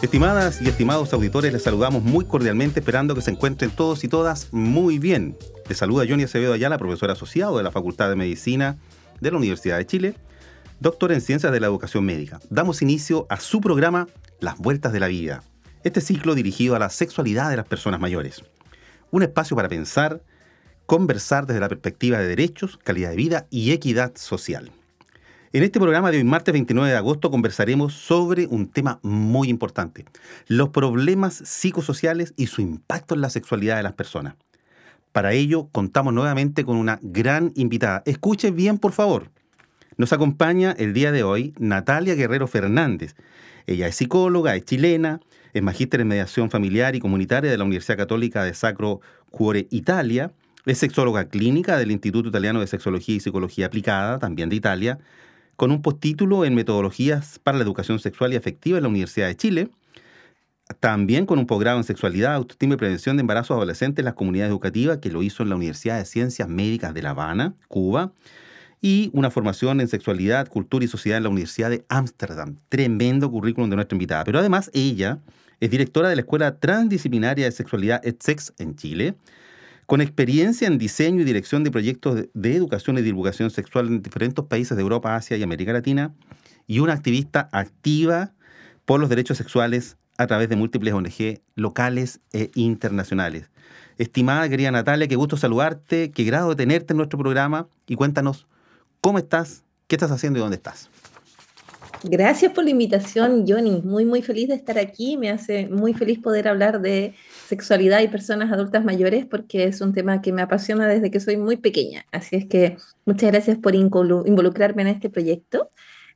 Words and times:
Estimadas 0.00 0.62
y 0.62 0.68
estimados 0.68 1.12
auditores, 1.12 1.52
les 1.52 1.64
saludamos 1.64 2.04
muy 2.04 2.24
cordialmente, 2.24 2.78
esperando 2.78 3.16
que 3.16 3.20
se 3.20 3.32
encuentren 3.32 3.72
todos 3.72 4.04
y 4.04 4.08
todas 4.08 4.46
muy 4.52 5.00
bien. 5.00 5.36
Les 5.68 5.76
saluda 5.76 6.04
Johnny 6.08 6.22
Acevedo 6.22 6.52
Ayala, 6.52 6.78
profesor 6.78 7.10
asociado 7.10 7.56
de 7.56 7.64
la 7.64 7.72
Facultad 7.72 8.08
de 8.08 8.14
Medicina 8.14 8.78
de 9.20 9.32
la 9.32 9.38
Universidad 9.38 9.76
de 9.76 9.86
Chile, 9.86 10.14
doctor 10.78 11.10
en 11.10 11.20
Ciencias 11.20 11.50
de 11.50 11.58
la 11.58 11.66
Educación 11.66 12.04
Médica. 12.04 12.38
Damos 12.48 12.80
inicio 12.80 13.26
a 13.28 13.40
su 13.40 13.60
programa 13.60 14.06
Las 14.38 14.56
Vueltas 14.58 14.92
de 14.92 15.00
la 15.00 15.08
Vida. 15.08 15.42
Este 15.82 16.00
ciclo 16.00 16.36
dirigido 16.36 16.76
a 16.76 16.78
la 16.78 16.90
sexualidad 16.90 17.50
de 17.50 17.56
las 17.56 17.66
personas 17.66 17.98
mayores. 17.98 18.44
Un 19.10 19.24
espacio 19.24 19.56
para 19.56 19.68
pensar, 19.68 20.22
conversar 20.86 21.44
desde 21.46 21.58
la 21.58 21.68
perspectiva 21.68 22.18
de 22.18 22.28
derechos, 22.28 22.78
calidad 22.84 23.10
de 23.10 23.16
vida 23.16 23.46
y 23.50 23.72
equidad 23.72 24.12
social. 24.14 24.70
En 25.50 25.62
este 25.62 25.80
programa 25.80 26.10
de 26.10 26.18
hoy, 26.18 26.24
martes 26.24 26.52
29 26.52 26.90
de 26.90 26.96
agosto, 26.96 27.30
conversaremos 27.30 27.94
sobre 27.94 28.46
un 28.46 28.68
tema 28.68 29.00
muy 29.02 29.48
importante, 29.48 30.04
los 30.46 30.68
problemas 30.68 31.32
psicosociales 31.42 32.34
y 32.36 32.48
su 32.48 32.60
impacto 32.60 33.14
en 33.14 33.22
la 33.22 33.30
sexualidad 33.30 33.78
de 33.78 33.82
las 33.82 33.94
personas. 33.94 34.34
Para 35.10 35.32
ello, 35.32 35.70
contamos 35.72 36.12
nuevamente 36.12 36.66
con 36.66 36.76
una 36.76 36.98
gran 37.00 37.52
invitada. 37.54 38.02
Escuche 38.04 38.50
bien, 38.50 38.76
por 38.76 38.92
favor. 38.92 39.30
Nos 39.96 40.12
acompaña 40.12 40.72
el 40.72 40.92
día 40.92 41.12
de 41.12 41.22
hoy 41.22 41.54
Natalia 41.58 42.14
Guerrero 42.14 42.46
Fernández. 42.46 43.16
Ella 43.66 43.88
es 43.88 43.96
psicóloga, 43.96 44.54
es 44.54 44.66
chilena, 44.66 45.20
es 45.54 45.62
magíster 45.62 46.02
en 46.02 46.08
mediación 46.08 46.50
familiar 46.50 46.94
y 46.94 47.00
comunitaria 47.00 47.50
de 47.50 47.56
la 47.56 47.64
Universidad 47.64 47.96
Católica 47.96 48.44
de 48.44 48.52
Sacro 48.52 49.00
Cuore 49.30 49.66
Italia, 49.70 50.30
es 50.66 50.76
sexóloga 50.76 51.28
clínica 51.28 51.78
del 51.78 51.90
Instituto 51.90 52.28
Italiano 52.28 52.60
de 52.60 52.66
Sexología 52.66 53.14
y 53.14 53.20
Psicología 53.20 53.66
Aplicada, 53.66 54.18
también 54.18 54.50
de 54.50 54.56
Italia, 54.56 54.98
con 55.58 55.72
un 55.72 55.82
postítulo 55.82 56.44
en 56.44 56.54
Metodologías 56.54 57.40
para 57.40 57.58
la 57.58 57.64
Educación 57.64 57.98
Sexual 57.98 58.32
y 58.32 58.36
Afectiva 58.36 58.78
en 58.78 58.84
la 58.84 58.88
Universidad 58.88 59.26
de 59.26 59.36
Chile, 59.36 59.70
también 60.78 61.26
con 61.26 61.40
un 61.40 61.48
posgrado 61.48 61.78
en 61.78 61.84
Sexualidad, 61.84 62.36
Autoestima 62.36 62.74
y 62.74 62.76
Prevención 62.76 63.16
de 63.16 63.22
Embarazos 63.22 63.56
Adolescentes 63.56 63.98
en 63.98 64.04
las 64.04 64.14
comunidades 64.14 64.50
educativas, 64.50 64.98
que 64.98 65.10
lo 65.10 65.20
hizo 65.20 65.42
en 65.42 65.48
la 65.48 65.56
Universidad 65.56 65.98
de 65.98 66.04
Ciencias 66.04 66.48
Médicas 66.48 66.94
de 66.94 67.02
La 67.02 67.10
Habana, 67.10 67.56
Cuba, 67.66 68.12
y 68.80 69.10
una 69.12 69.32
formación 69.32 69.80
en 69.80 69.88
Sexualidad, 69.88 70.46
Cultura 70.46 70.84
y 70.84 70.88
Sociedad 70.88 71.16
en 71.16 71.24
la 71.24 71.30
Universidad 71.30 71.70
de 71.70 71.84
Ámsterdam. 71.88 72.58
Tremendo 72.68 73.28
currículum 73.28 73.68
de 73.68 73.74
nuestra 73.74 73.96
invitada. 73.96 74.22
Pero 74.22 74.38
además 74.38 74.70
ella 74.72 75.18
es 75.58 75.70
directora 75.70 76.08
de 76.08 76.14
la 76.14 76.20
Escuela 76.20 76.60
Transdisciplinaria 76.60 77.46
de 77.46 77.50
Sexualidad 77.50 78.06
EdSex 78.06 78.52
en 78.58 78.76
Chile, 78.76 79.16
con 79.88 80.02
experiencia 80.02 80.68
en 80.68 80.76
diseño 80.76 81.22
y 81.22 81.24
dirección 81.24 81.64
de 81.64 81.70
proyectos 81.70 82.26
de 82.34 82.54
educación 82.54 82.98
y 82.98 83.00
divulgación 83.00 83.48
sexual 83.48 83.86
en 83.86 84.02
diferentes 84.02 84.44
países 84.44 84.76
de 84.76 84.82
Europa, 84.82 85.16
Asia 85.16 85.38
y 85.38 85.42
América 85.42 85.72
Latina, 85.72 86.12
y 86.66 86.80
una 86.80 86.92
activista 86.92 87.48
activa 87.52 88.34
por 88.84 89.00
los 89.00 89.08
derechos 89.08 89.38
sexuales 89.38 89.96
a 90.18 90.26
través 90.26 90.50
de 90.50 90.56
múltiples 90.56 90.92
ONG 90.92 91.40
locales 91.54 92.20
e 92.34 92.50
internacionales. 92.54 93.48
Estimada 93.96 94.46
querida 94.50 94.70
Natalia, 94.70 95.08
qué 95.08 95.16
gusto 95.16 95.38
saludarte, 95.38 96.10
qué 96.10 96.24
grado 96.24 96.50
de 96.50 96.56
tenerte 96.56 96.92
en 96.92 96.98
nuestro 96.98 97.18
programa 97.18 97.66
y 97.86 97.94
cuéntanos 97.94 98.46
cómo 99.00 99.16
estás, 99.16 99.64
qué 99.86 99.96
estás 99.96 100.10
haciendo 100.10 100.38
y 100.38 100.42
dónde 100.42 100.56
estás. 100.56 100.90
Gracias 102.04 102.52
por 102.52 102.64
la 102.64 102.70
invitación, 102.70 103.44
Johnny. 103.46 103.82
Muy, 103.82 104.04
muy 104.04 104.22
feliz 104.22 104.48
de 104.48 104.54
estar 104.54 104.78
aquí. 104.78 105.16
Me 105.16 105.30
hace 105.30 105.68
muy 105.68 105.94
feliz 105.94 106.20
poder 106.20 106.46
hablar 106.46 106.80
de 106.80 107.14
sexualidad 107.46 108.00
y 108.00 108.08
personas 108.08 108.52
adultas 108.52 108.84
mayores 108.84 109.26
porque 109.26 109.64
es 109.64 109.80
un 109.80 109.92
tema 109.92 110.22
que 110.22 110.32
me 110.32 110.42
apasiona 110.42 110.86
desde 110.86 111.10
que 111.10 111.18
soy 111.18 111.36
muy 111.36 111.56
pequeña. 111.56 112.04
Así 112.12 112.36
es 112.36 112.46
que 112.46 112.76
muchas 113.04 113.32
gracias 113.32 113.58
por 113.58 113.74
involucrarme 113.74 114.82
en 114.82 114.88
este 114.88 115.10
proyecto. 115.10 115.70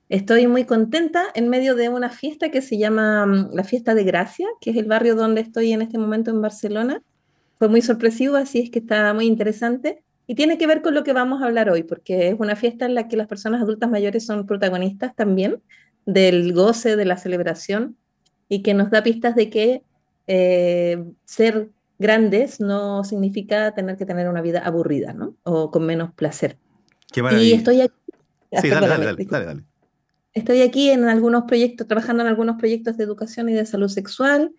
Estoy 0.08 0.46
muy 0.46 0.64
contenta 0.64 1.24
en 1.34 1.48
medio 1.48 1.74
de 1.74 1.88
una 1.88 2.10
fiesta 2.10 2.50
que 2.50 2.62
se 2.62 2.78
llama 2.78 3.26
mm, 3.26 3.54
la 3.54 3.64
Fiesta 3.64 3.94
de 3.94 4.04
Gracia, 4.04 4.46
que 4.60 4.70
es 4.70 4.76
el 4.76 4.84
barrio 4.84 5.16
donde 5.16 5.40
estoy 5.40 5.72
en 5.72 5.82
este 5.82 5.98
momento 5.98 6.30
en 6.30 6.42
Barcelona. 6.42 7.02
Fue 7.58 7.68
muy 7.68 7.82
sorpresivo, 7.82 8.36
así 8.36 8.60
es 8.60 8.70
que 8.70 8.80
está 8.80 9.14
muy 9.14 9.26
interesante. 9.26 10.04
Y 10.32 10.34
tiene 10.34 10.56
que 10.56 10.66
ver 10.66 10.80
con 10.80 10.94
lo 10.94 11.04
que 11.04 11.12
vamos 11.12 11.42
a 11.42 11.44
hablar 11.44 11.68
hoy, 11.68 11.82
porque 11.82 12.28
es 12.28 12.36
una 12.38 12.56
fiesta 12.56 12.86
en 12.86 12.94
la 12.94 13.06
que 13.06 13.18
las 13.18 13.26
personas 13.26 13.60
adultas 13.60 13.90
mayores 13.90 14.24
son 14.24 14.46
protagonistas 14.46 15.14
también 15.14 15.60
del 16.06 16.54
goce, 16.54 16.96
de 16.96 17.04
la 17.04 17.18
celebración, 17.18 17.98
y 18.48 18.62
que 18.62 18.72
nos 18.72 18.90
da 18.90 19.02
pistas 19.02 19.34
de 19.34 19.50
que 19.50 19.82
eh, 20.28 21.04
ser 21.26 21.68
grandes 21.98 22.60
no 22.60 23.04
significa 23.04 23.74
tener 23.74 23.98
que 23.98 24.06
tener 24.06 24.26
una 24.26 24.40
vida 24.40 24.60
aburrida, 24.60 25.12
¿no? 25.12 25.36
O 25.42 25.70
con 25.70 25.84
menos 25.84 26.14
placer. 26.14 26.56
Qué 27.12 27.22
maravilla. 27.22 27.48
Y 27.50 27.52
estoy 27.52 27.80
aquí. 27.82 27.94
Sí, 28.62 28.70
dale, 28.70 28.88
dale, 28.88 29.04
dale, 29.04 29.26
dale, 29.26 29.44
dale. 29.44 29.64
Estoy 30.32 30.62
aquí 30.62 30.88
en 30.88 31.04
algunos 31.04 31.42
proyectos, 31.42 31.86
trabajando 31.86 32.22
en 32.22 32.30
algunos 32.30 32.56
proyectos 32.56 32.96
de 32.96 33.04
educación 33.04 33.50
y 33.50 33.52
de 33.52 33.66
salud 33.66 33.88
sexual 33.88 34.50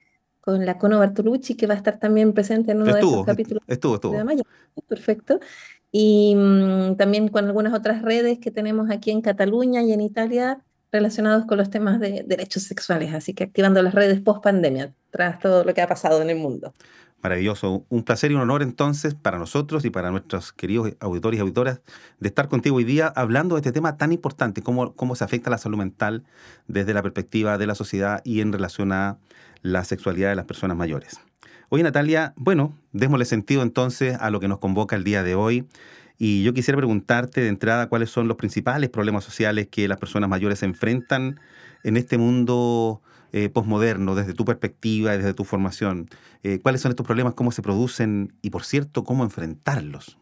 con 0.44 0.66
la 0.66 0.78
Cono 0.78 1.00
Bartolucci, 1.00 1.56
que 1.56 1.68
va 1.68 1.74
a 1.74 1.78
estar 1.78 2.00
también 2.00 2.34
presente 2.34 2.74
en 2.74 2.82
uno 2.82 2.94
de 2.94 3.00
estos 3.00 3.26
capítulos 3.26 3.64
estuvo, 3.66 3.96
estuvo. 3.96 4.14
de. 4.14 4.44
Perfecto. 4.90 5.40
Y 5.90 6.36
mm, 6.36 6.98
también 6.98 7.30
con 7.30 7.46
algunas 7.46 7.74
otras 7.74 8.02
redes 8.02 8.40
que 8.40 8.52
tenemos 8.52 8.90
aquí 8.92 9.12
en 9.12 9.22
Cataluña 9.22 9.84
y 9.84 9.94
en 9.94 10.02
Italia 10.02 10.60
relacionados 10.92 11.46
con 11.46 11.58
los 11.58 11.70
temas 11.70 12.02
de 12.02 12.26
derechos 12.28 12.64
sexuales, 12.64 13.14
así 13.14 13.34
que 13.34 13.46
activando 13.46 13.82
las 13.82 13.96
redes 13.96 14.20
post 14.20 14.44
pandemia, 14.44 14.94
tras 15.12 15.40
todo 15.40 15.64
lo 15.64 15.74
que 15.74 15.82
ha 15.82 15.88
pasado 15.88 16.22
en 16.22 16.30
el 16.30 16.38
mundo. 16.38 16.74
Maravilloso. 17.22 17.86
Un 17.88 18.04
placer 18.04 18.32
y 18.32 18.36
un 18.36 18.42
honor 18.42 18.64
entonces 18.64 19.16
para 19.16 19.40
nosotros 19.40 19.86
y 19.86 19.90
para 19.90 20.12
nuestros 20.12 20.52
queridos 20.52 20.92
auditores 21.00 21.38
y 21.38 21.42
auditoras 21.42 21.80
de 22.20 22.28
estar 22.28 22.50
contigo 22.50 22.76
hoy 22.76 22.84
día 22.84 23.08
hablando 23.16 23.56
de 23.56 23.60
este 23.62 23.72
tema 23.72 23.96
tan 23.96 24.12
importante, 24.12 24.62
cómo, 24.62 24.94
cómo 24.94 25.16
se 25.16 25.24
afecta 25.24 25.50
la 25.50 25.58
salud 25.58 25.78
mental 25.78 26.26
desde 26.68 26.94
la 26.94 27.02
perspectiva 27.02 27.58
de 27.58 27.66
la 27.66 27.76
sociedad 27.76 28.20
y 28.26 28.42
en 28.42 28.52
relación 28.52 28.92
a 28.92 29.20
la 29.64 29.84
sexualidad 29.84 30.30
de 30.30 30.36
las 30.36 30.46
personas 30.46 30.78
mayores. 30.78 31.20
Oye 31.70 31.82
Natalia, 31.82 32.34
bueno, 32.36 32.78
démosle 32.92 33.26
sentido 33.26 33.64
entonces 33.64 34.16
a 34.20 34.30
lo 34.30 34.40
que 34.40 34.48
nos 34.48 34.60
convoca 34.60 34.96
el 34.96 35.04
día 35.04 35.24
de 35.24 35.34
hoy. 35.34 35.66
Y 36.20 36.44
yo 36.44 36.54
quisiera 36.54 36.78
preguntarte 36.78 37.42
de 37.42 37.48
entrada 37.48 37.90
cuáles 37.90 38.12
son 38.12 38.28
los 38.28 38.38
principales 38.38 38.92
problemas 38.92 39.24
sociales 39.24 39.68
que 39.72 39.88
las 39.88 39.98
personas 39.98 40.30
mayores 40.30 40.62
enfrentan 40.62 41.40
en 41.84 41.98
este 41.98 42.20
mundo 42.20 43.02
eh, 43.32 43.50
posmoderno, 43.50 44.14
desde 44.14 44.36
tu 44.36 44.46
perspectiva 44.46 45.16
y 45.16 45.18
desde 45.18 45.34
tu 45.34 45.44
formación. 45.44 46.08
Eh, 46.44 46.60
¿Cuáles 46.62 46.82
son 46.82 46.92
estos 46.92 47.06
problemas? 47.06 47.34
¿Cómo 47.34 47.52
se 47.52 47.64
producen? 47.64 48.34
Y 48.44 48.52
por 48.52 48.64
cierto, 48.64 49.04
¿cómo 49.04 49.24
enfrentarlos? 49.24 50.20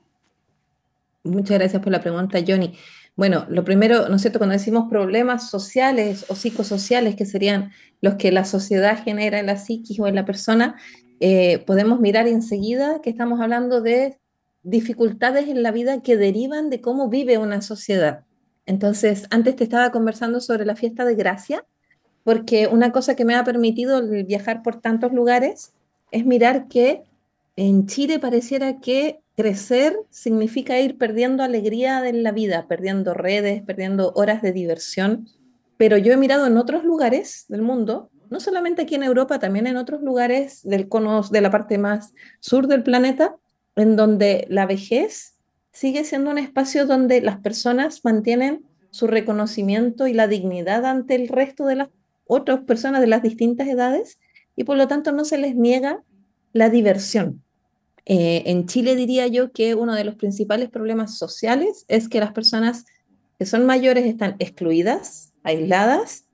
Muchas 1.23 1.59
gracias 1.59 1.83
por 1.83 1.91
la 1.91 1.99
pregunta, 1.99 2.39
Johnny. 2.47 2.73
Bueno, 3.21 3.45
lo 3.49 3.63
primero, 3.63 4.09
¿no 4.09 4.15
es 4.15 4.23
cierto? 4.23 4.39
Cuando 4.39 4.53
decimos 4.53 4.89
problemas 4.89 5.47
sociales 5.47 6.25
o 6.27 6.33
psicosociales, 6.33 7.15
que 7.15 7.27
serían 7.27 7.71
los 8.01 8.15
que 8.15 8.31
la 8.31 8.45
sociedad 8.45 8.97
genera 9.03 9.37
en 9.37 9.45
la 9.45 9.57
psiquis 9.57 9.99
o 9.99 10.07
en 10.07 10.15
la 10.15 10.25
persona, 10.25 10.75
eh, 11.19 11.59
podemos 11.67 11.99
mirar 11.99 12.27
enseguida 12.27 12.99
que 13.03 13.11
estamos 13.11 13.39
hablando 13.39 13.79
de 13.79 14.17
dificultades 14.63 15.49
en 15.49 15.61
la 15.61 15.69
vida 15.69 16.01
que 16.01 16.17
derivan 16.17 16.71
de 16.71 16.81
cómo 16.81 17.09
vive 17.09 17.37
una 17.37 17.61
sociedad. 17.61 18.23
Entonces, 18.65 19.27
antes 19.29 19.55
te 19.55 19.65
estaba 19.65 19.91
conversando 19.91 20.39
sobre 20.39 20.65
la 20.65 20.75
fiesta 20.75 21.05
de 21.05 21.13
gracia, 21.13 21.63
porque 22.23 22.65
una 22.65 22.91
cosa 22.91 23.15
que 23.15 23.23
me 23.23 23.35
ha 23.35 23.43
permitido 23.43 24.01
viajar 24.25 24.63
por 24.63 24.81
tantos 24.81 25.13
lugares 25.13 25.73
es 26.09 26.25
mirar 26.25 26.67
que 26.69 27.03
en 27.55 27.85
Chile 27.85 28.17
pareciera 28.17 28.79
que 28.79 29.19
crecer 29.41 29.97
significa 30.11 30.79
ir 30.79 30.99
perdiendo 30.99 31.41
alegría 31.41 31.99
de 32.01 32.13
la 32.13 32.31
vida, 32.31 32.67
perdiendo 32.67 33.15
redes, 33.15 33.63
perdiendo 33.63 34.13
horas 34.15 34.43
de 34.43 34.51
diversión. 34.51 35.27
Pero 35.77 35.97
yo 35.97 36.13
he 36.13 36.17
mirado 36.17 36.45
en 36.45 36.57
otros 36.57 36.83
lugares 36.83 37.45
del 37.47 37.63
mundo, 37.63 38.11
no 38.29 38.39
solamente 38.39 38.83
aquí 38.83 38.93
en 38.93 39.03
Europa, 39.03 39.39
también 39.39 39.65
en 39.65 39.77
otros 39.77 40.03
lugares 40.03 40.61
del 40.61 40.87
cono 40.87 41.23
de 41.23 41.41
la 41.41 41.49
parte 41.49 41.79
más 41.79 42.13
sur 42.39 42.67
del 42.67 42.83
planeta, 42.83 43.35
en 43.75 43.95
donde 43.95 44.45
la 44.47 44.67
vejez 44.67 45.39
sigue 45.71 46.03
siendo 46.03 46.29
un 46.29 46.37
espacio 46.37 46.85
donde 46.85 47.19
las 47.21 47.39
personas 47.39 48.01
mantienen 48.03 48.63
su 48.91 49.07
reconocimiento 49.07 50.05
y 50.05 50.13
la 50.13 50.27
dignidad 50.27 50.85
ante 50.85 51.15
el 51.15 51.29
resto 51.29 51.65
de 51.65 51.77
las 51.77 51.89
otras 52.25 52.59
personas 52.59 53.01
de 53.01 53.07
las 53.07 53.23
distintas 53.23 53.67
edades 53.67 54.19
y 54.55 54.65
por 54.65 54.77
lo 54.77 54.87
tanto 54.87 55.11
no 55.11 55.25
se 55.25 55.39
les 55.39 55.55
niega 55.55 56.03
la 56.53 56.69
diversión. 56.69 57.43
Eh, 58.05 58.43
en 58.47 58.65
Chile 58.67 58.95
diría 58.95 59.27
yo 59.27 59.51
que 59.51 59.75
uno 59.75 59.95
de 59.95 60.03
los 60.03 60.15
principales 60.15 60.69
problemas 60.69 61.17
sociales 61.17 61.85
es 61.87 62.09
que 62.09 62.19
las 62.19 62.31
personas 62.31 62.85
que 63.37 63.45
son 63.45 63.65
mayores 63.65 64.05
están 64.05 64.35
excluidas, 64.39 65.33
aisladas, 65.43 66.25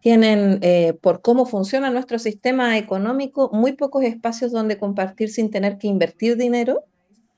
tienen, 0.00 0.60
eh, 0.62 0.94
por 1.00 1.20
cómo 1.20 1.46
funciona 1.46 1.90
nuestro 1.90 2.18
sistema 2.18 2.78
económico, 2.78 3.50
muy 3.52 3.72
pocos 3.72 4.04
espacios 4.04 4.52
donde 4.52 4.78
compartir 4.78 5.30
sin 5.30 5.50
tener 5.50 5.78
que 5.78 5.88
invertir 5.88 6.36
dinero. 6.36 6.84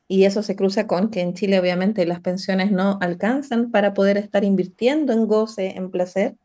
Y 0.07 0.25
eso 0.25 0.43
se 0.43 0.57
cruza 0.57 0.87
con 0.87 1.11
que 1.11 1.21
en 1.21 1.35
Chile 1.35 1.61
obviamente 1.61 2.07
las 2.07 2.21
pensiones 2.21 2.71
no 2.71 2.99
alcanzan 3.01 3.71
para 3.71 3.95
poder 3.95 4.17
estar 4.17 4.45
invirtiendo 4.45 5.13
en 5.13 5.27
goce, 5.27 5.75
en 5.77 5.91
placer. 5.91 6.37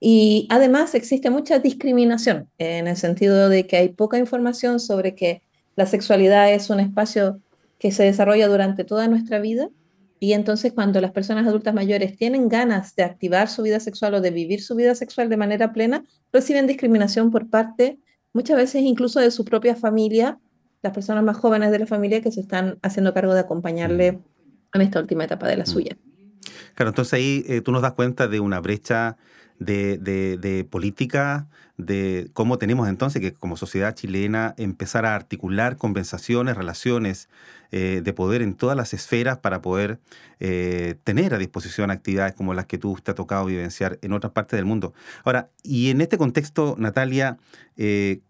Y 0.00 0.48
además 0.50 0.96
existe 0.96 1.30
mucha 1.30 1.60
discriminación 1.60 2.48
en 2.58 2.88
el 2.88 2.96
sentido 2.96 3.48
de 3.48 3.66
que 3.66 3.76
hay 3.76 3.88
poca 3.90 4.18
información 4.18 4.80
sobre 4.80 5.14
que 5.14 5.42
la 5.76 5.86
sexualidad 5.86 6.52
es 6.52 6.70
un 6.70 6.80
espacio 6.80 7.40
que 7.78 7.92
se 7.92 8.04
desarrolla 8.04 8.48
durante 8.48 8.84
toda 8.84 9.08
nuestra 9.08 9.40
vida 9.40 9.68
y 10.20 10.34
entonces 10.34 10.72
cuando 10.72 11.00
las 11.00 11.10
personas 11.10 11.46
adultas 11.46 11.74
mayores 11.74 12.16
tienen 12.16 12.48
ganas 12.48 12.94
de 12.94 13.02
activar 13.02 13.48
su 13.48 13.62
vida 13.62 13.80
sexual 13.80 14.14
o 14.14 14.20
de 14.20 14.30
vivir 14.30 14.62
su 14.62 14.76
vida 14.76 14.94
sexual 14.94 15.28
de 15.28 15.36
manera 15.36 15.72
plena, 15.72 16.04
reciben 16.32 16.66
discriminación 16.66 17.30
por 17.30 17.50
parte 17.50 17.98
muchas 18.32 18.56
veces 18.56 18.82
incluso 18.82 19.20
de 19.20 19.30
su 19.30 19.44
propia 19.44 19.74
familia, 19.74 20.38
las 20.82 20.92
personas 20.92 21.24
más 21.24 21.36
jóvenes 21.36 21.70
de 21.70 21.78
la 21.80 21.86
familia 21.86 22.20
que 22.20 22.32
se 22.32 22.40
están 22.40 22.78
haciendo 22.82 23.12
cargo 23.14 23.34
de 23.34 23.40
acompañarle 23.40 24.20
en 24.74 24.80
esta 24.80 25.00
última 25.00 25.24
etapa 25.24 25.48
de 25.48 25.56
la 25.56 25.64
mm. 25.64 25.66
suya. 25.66 25.96
Claro, 26.74 26.90
entonces 26.90 27.12
ahí 27.14 27.44
eh, 27.48 27.60
tú 27.60 27.72
nos 27.72 27.82
das 27.82 27.92
cuenta 27.92 28.28
de 28.28 28.40
una 28.40 28.60
brecha 28.60 29.16
de, 29.64 30.66
política, 30.70 31.48
de 31.76 32.30
cómo 32.32 32.58
tenemos 32.58 32.88
entonces 32.88 33.20
que 33.20 33.32
como 33.32 33.56
sociedad 33.56 33.94
chilena 33.94 34.54
empezar 34.56 35.06
a 35.06 35.14
articular 35.14 35.76
conversaciones, 35.76 36.56
relaciones 36.56 37.28
eh, 37.70 38.00
de 38.04 38.12
poder 38.12 38.42
en 38.42 38.54
todas 38.54 38.76
las 38.76 38.94
esferas 38.94 39.38
para 39.38 39.62
poder 39.62 39.98
eh, 40.40 40.96
tener 41.04 41.34
a 41.34 41.38
disposición 41.38 41.90
actividades 41.90 42.34
como 42.34 42.54
las 42.54 42.66
que 42.66 42.78
tú 42.78 42.98
te 43.02 43.10
ha 43.10 43.14
tocado 43.14 43.46
vivenciar 43.46 43.98
en 44.02 44.12
otras 44.12 44.32
partes 44.32 44.58
del 44.58 44.66
mundo. 44.66 44.92
Ahora, 45.24 45.50
y 45.62 45.90
en 45.90 46.00
este 46.00 46.18
contexto, 46.18 46.74
Natalia, 46.78 47.38
eh, 47.76 48.20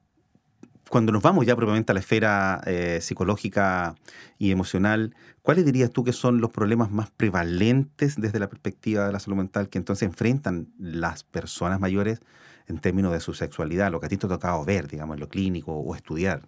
cuando 0.93 1.11
nos 1.11 1.23
vamos 1.23 1.47
ya 1.47 1.57
propiamente 1.57 1.91
a 1.91 1.95
la 1.95 2.01
esfera 2.01 2.61
psicológica 3.01 3.95
y 4.39 4.51
emocional, 4.51 5.15
¿cuáles 5.41 5.65
dirías 5.65 5.91
tú 5.91 6.05
que 6.05 6.13
son 6.13 6.43
los 6.43 6.51
problemas 6.51 6.91
más 6.91 7.11
prevalentes 7.11 8.21
desde 8.21 8.39
la 8.39 8.51
perspectiva 8.51 9.07
de 9.07 9.13
la 9.13 9.19
salud 9.19 9.39
mental 9.39 9.71
que 9.71 9.79
entonces 9.79 10.07
enfrentan 10.07 10.69
las 10.79 11.25
personas 11.25 11.81
mayores 11.81 12.21
en 12.69 12.79
términos 12.79 13.11
de 13.11 13.21
su 13.21 13.33
sexualidad, 13.33 13.91
lo 13.91 14.01
que 14.01 14.07
a 14.07 14.09
ti 14.11 14.19
te 14.19 14.27
ha 14.27 14.29
tocado 14.29 14.63
ver, 14.67 14.87
digamos, 14.87 15.15
en 15.15 15.21
lo 15.21 15.31
clínico 15.31 15.73
o 15.73 15.95
estudiar? 15.95 16.43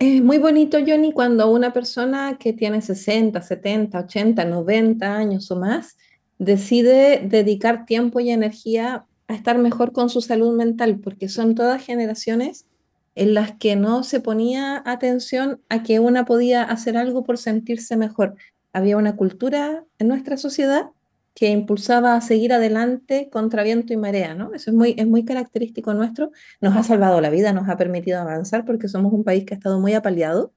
Es 0.00 0.20
muy 0.20 0.38
bonito, 0.38 0.76
Johnny, 0.84 1.12
cuando 1.12 1.52
una 1.52 1.72
persona 1.72 2.36
que 2.36 2.52
tiene 2.52 2.82
60, 2.82 3.40
70, 3.40 3.96
80, 3.96 4.44
90 4.44 5.16
años 5.16 5.48
o 5.52 5.56
más 5.56 5.96
decide 6.40 7.28
dedicar 7.28 7.86
tiempo 7.86 8.18
y 8.18 8.30
energía 8.30 9.06
a 9.28 9.34
estar 9.34 9.56
mejor 9.56 9.92
con 9.92 10.10
su 10.10 10.20
salud 10.20 10.56
mental, 10.56 10.98
porque 10.98 11.28
son 11.28 11.54
todas 11.54 11.80
generaciones 11.80 12.66
en 13.14 13.34
las 13.34 13.52
que 13.52 13.76
no 13.76 14.02
se 14.02 14.20
ponía 14.20 14.82
atención 14.86 15.60
a 15.68 15.82
que 15.82 16.00
una 16.00 16.24
podía 16.24 16.62
hacer 16.62 16.96
algo 16.96 17.24
por 17.24 17.38
sentirse 17.38 17.96
mejor. 17.96 18.36
Había 18.72 18.96
una 18.96 19.16
cultura 19.16 19.84
en 19.98 20.08
nuestra 20.08 20.36
sociedad 20.36 20.90
que 21.34 21.50
impulsaba 21.50 22.14
a 22.14 22.20
seguir 22.20 22.52
adelante 22.52 23.28
contra 23.30 23.62
viento 23.62 23.92
y 23.92 23.96
marea, 23.96 24.34
¿no? 24.34 24.52
Eso 24.54 24.70
es 24.70 24.76
muy, 24.76 24.94
es 24.98 25.06
muy 25.06 25.24
característico 25.24 25.94
nuestro. 25.94 26.30
Nos 26.60 26.76
ha 26.76 26.82
salvado 26.82 27.20
la 27.20 27.30
vida, 27.30 27.52
nos 27.52 27.68
ha 27.68 27.76
permitido 27.76 28.20
avanzar 28.20 28.64
porque 28.64 28.88
somos 28.88 29.12
un 29.12 29.24
país 29.24 29.44
que 29.44 29.54
ha 29.54 29.56
estado 29.56 29.80
muy 29.80 29.94
apaleado. 29.94 30.52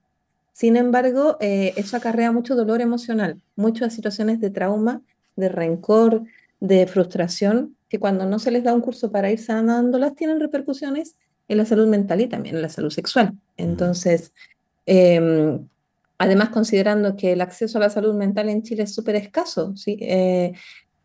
Sin 0.52 0.78
embargo, 0.78 1.38
eh, 1.40 1.74
eso 1.78 1.98
acarrea 1.98 2.32
mucho 2.32 2.56
dolor 2.56 2.82
emocional, 2.82 3.42
muchas 3.56 3.94
situaciones 3.94 4.40
de 4.40 4.50
trauma, 4.50 5.02
de 5.36 5.50
rencor, 5.50 6.24
de 6.60 6.88
frustración, 6.88 7.76
que 7.90 8.00
cuando 8.00 8.26
no 8.26 8.40
se 8.40 8.52
les 8.52 8.64
da 8.64 8.74
un 8.74 8.82
curso 8.82 9.12
para 9.12 9.32
ir 9.32 9.40
sanándolas, 9.40 10.16
tienen 10.16 10.40
repercusiones 10.40 11.16
en 11.48 11.58
la 11.58 11.66
salud 11.66 11.88
mental 11.88 12.22
y 12.22 12.28
también 12.28 12.56
en 12.56 12.62
la 12.62 12.70
salud 12.70 12.90
sexual. 12.90 13.34
Entonces, 13.58 14.34
em, 14.86 15.68
Además, 16.18 16.50
considerando 16.50 17.16
que 17.18 17.34
el 17.34 17.42
acceso 17.42 17.78
a 17.78 17.82
la 17.82 17.90
salud 17.90 18.14
mental 18.16 18.50
en 18.50 18.64
Chile 18.64 18.84
es 18.84 18.94
súper 18.94 19.16
escaso, 19.16 19.76
¿sí? 19.76 19.98
Eh, 20.02 20.54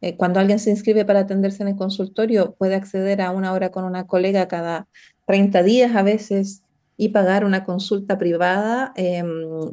eh, 0.02 0.16
cuando 0.16 0.40
alguien 0.40 0.58
se 0.58 0.70
inscribe 0.70 1.04
para 1.04 1.20
atenderse 1.20 1.62
en 1.62 1.68
el 1.70 1.76
consultorio, 1.76 2.54
puede 2.56 2.74
acceder 2.74 3.20
a 3.20 3.32
una 3.32 3.52
hora 3.52 3.70
con 3.70 3.84
una 3.84 4.06
colega 4.06 4.48
cada 4.48 4.88
30 5.26 5.62
días 5.62 5.94
a 5.96 6.02
veces 6.02 6.62
y 6.96 7.08
pagar 7.08 7.44
una 7.44 7.64
consulta 7.64 8.18
privada 8.18 8.92
em, 8.96 9.26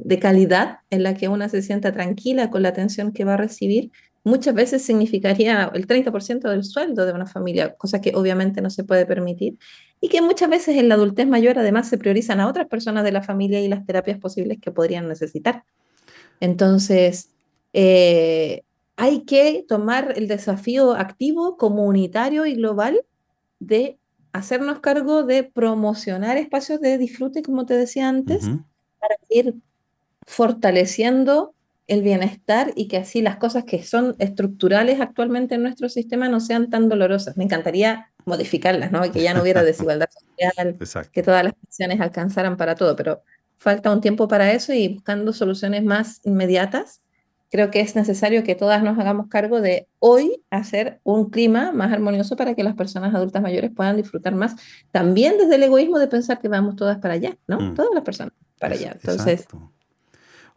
de 0.03 0.19
calidad 0.19 0.79
en 0.89 1.03
la 1.03 1.13
que 1.13 1.27
una 1.27 1.49
se 1.49 1.61
sienta 1.61 1.91
tranquila 1.93 2.49
con 2.49 2.63
la 2.63 2.69
atención 2.69 3.11
que 3.11 3.25
va 3.25 3.35
a 3.35 3.37
recibir, 3.37 3.91
muchas 4.23 4.55
veces 4.55 4.81
significaría 4.81 5.71
el 5.73 5.87
30% 5.87 6.49
del 6.49 6.63
sueldo 6.63 7.05
de 7.05 7.13
una 7.13 7.25
familia, 7.27 7.75
cosa 7.75 8.01
que 8.01 8.13
obviamente 8.15 8.61
no 8.61 8.69
se 8.69 8.83
puede 8.83 9.05
permitir 9.05 9.57
y 9.99 10.09
que 10.09 10.21
muchas 10.21 10.49
veces 10.49 10.77
en 10.77 10.89
la 10.89 10.95
adultez 10.95 11.27
mayor 11.27 11.57
además 11.57 11.89
se 11.89 11.97
priorizan 11.97 12.39
a 12.39 12.47
otras 12.47 12.67
personas 12.67 13.03
de 13.03 13.11
la 13.11 13.23
familia 13.23 13.61
y 13.61 13.67
las 13.67 13.85
terapias 13.85 14.19
posibles 14.19 14.59
que 14.61 14.71
podrían 14.71 15.07
necesitar. 15.07 15.63
Entonces, 16.39 17.31
eh, 17.73 18.63
hay 18.95 19.21
que 19.25 19.65
tomar 19.67 20.13
el 20.15 20.27
desafío 20.27 20.93
activo, 20.93 21.57
comunitario 21.57 22.45
y 22.45 22.55
global 22.55 23.03
de 23.59 23.97
hacernos 24.33 24.79
cargo 24.79 25.23
de 25.23 25.43
promocionar 25.43 26.37
espacios 26.37 26.79
de 26.79 26.97
disfrute, 26.97 27.41
como 27.41 27.65
te 27.65 27.75
decía 27.75 28.07
antes, 28.07 28.49
para 28.99 29.15
ir 29.29 29.55
fortaleciendo 30.25 31.53
el 31.87 32.01
bienestar 32.01 32.73
y 32.75 32.87
que 32.87 32.97
así 32.97 33.21
las 33.21 33.37
cosas 33.37 33.63
que 33.63 33.81
son 33.83 34.15
estructurales 34.19 34.99
actualmente 34.99 35.55
en 35.55 35.63
nuestro 35.63 35.89
sistema 35.89 36.27
no 36.27 36.39
sean 36.39 36.69
tan 36.69 36.89
dolorosas. 36.89 37.37
Me 37.37 37.45
encantaría 37.45 38.11
modificarlas, 38.25 38.91
¿no? 38.91 39.09
Que 39.11 39.23
ya 39.23 39.33
no 39.33 39.41
hubiera 39.41 39.63
desigualdad 39.63 40.09
social, 40.11 40.77
que 41.11 41.23
todas 41.23 41.43
las 41.43 41.53
pensiones 41.53 42.01
alcanzaran 42.01 42.57
para 42.57 42.75
todo, 42.75 42.95
pero 42.95 43.21
falta 43.57 43.91
un 43.91 44.01
tiempo 44.01 44.27
para 44.27 44.51
eso 44.51 44.73
y 44.73 44.89
buscando 44.89 45.31
soluciones 45.33 45.83
más 45.83 46.19
inmediatas, 46.23 47.01
creo 47.49 47.71
que 47.71 47.79
es 47.79 47.95
necesario 47.95 48.43
que 48.43 48.55
todas 48.55 48.83
nos 48.83 48.99
hagamos 48.99 49.27
cargo 49.29 49.61
de 49.61 49.87
hoy 49.99 50.43
hacer 50.49 50.99
un 51.03 51.29
clima 51.29 51.71
más 51.71 51.93
armonioso 51.93 52.35
para 52.35 52.53
que 52.53 52.63
las 52.63 52.75
personas 52.75 53.15
adultas 53.15 53.41
mayores 53.41 53.71
puedan 53.73 53.95
disfrutar 53.95 54.35
más, 54.35 54.55
también 54.91 55.37
desde 55.37 55.55
el 55.55 55.63
egoísmo 55.63 55.97
de 55.99 56.07
pensar 56.07 56.39
que 56.39 56.49
vamos 56.49 56.75
todas 56.75 56.97
para 56.99 57.13
allá, 57.13 57.37
¿no? 57.47 57.59
Mm. 57.59 57.75
Todas 57.75 57.91
las 57.93 58.03
personas 58.03 58.33
para 58.59 58.75
allá. 58.75 58.91
Entonces... 58.93 59.47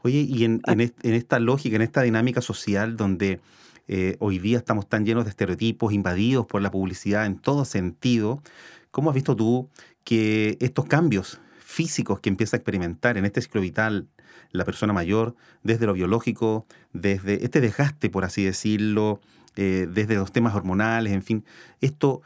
Oye, 0.03 0.21
y 0.29 0.45
en, 0.45 0.63
en, 0.67 0.81
esta 1.03 1.39
lógica, 1.39 1.77
en 1.77 1.83
esta 1.83 2.03
dinámica 2.03 2.41
social 2.41 2.97
donde 2.97 3.41
eh, 3.89 4.17
hoy 4.21 4.39
día 4.39 4.59
estamos 4.59 4.89
tan 4.89 5.05
llenos 5.05 5.25
de 5.25 5.31
estereotipos, 5.31 5.93
invadidos 5.93 6.47
por 6.47 6.63
la 6.63 6.71
publicidad 6.71 7.27
en 7.27 7.39
todo 7.39 7.65
sentido. 7.65 8.43
¿Cómo 8.91 9.11
has 9.11 9.15
visto 9.15 9.37
tú 9.37 9.69
que 10.05 10.57
estos 10.61 10.87
cambios 10.87 11.41
físicos 11.59 12.21
que 12.21 12.29
empieza 12.29 12.57
a 12.57 12.59
experimentar 12.59 13.19
en 13.19 13.25
este 13.25 13.43
ciclo 13.43 13.61
vital 13.61 14.09
la 14.53 14.65
persona 14.65 14.93
mayor, 14.93 15.37
desde 15.63 15.87
lo 15.87 15.93
biológico, 15.93 16.67
desde 16.93 17.45
este 17.45 17.61
desgaste, 17.61 18.11
por 18.11 18.25
así 18.25 18.45
decirlo, 18.45 19.21
eh, 19.57 19.87
desde 19.91 20.17
los 20.17 20.33
temas 20.33 20.55
hormonales, 20.55 21.13
en 21.13 21.23
fin, 21.23 21.45
¿esto 21.81 22.23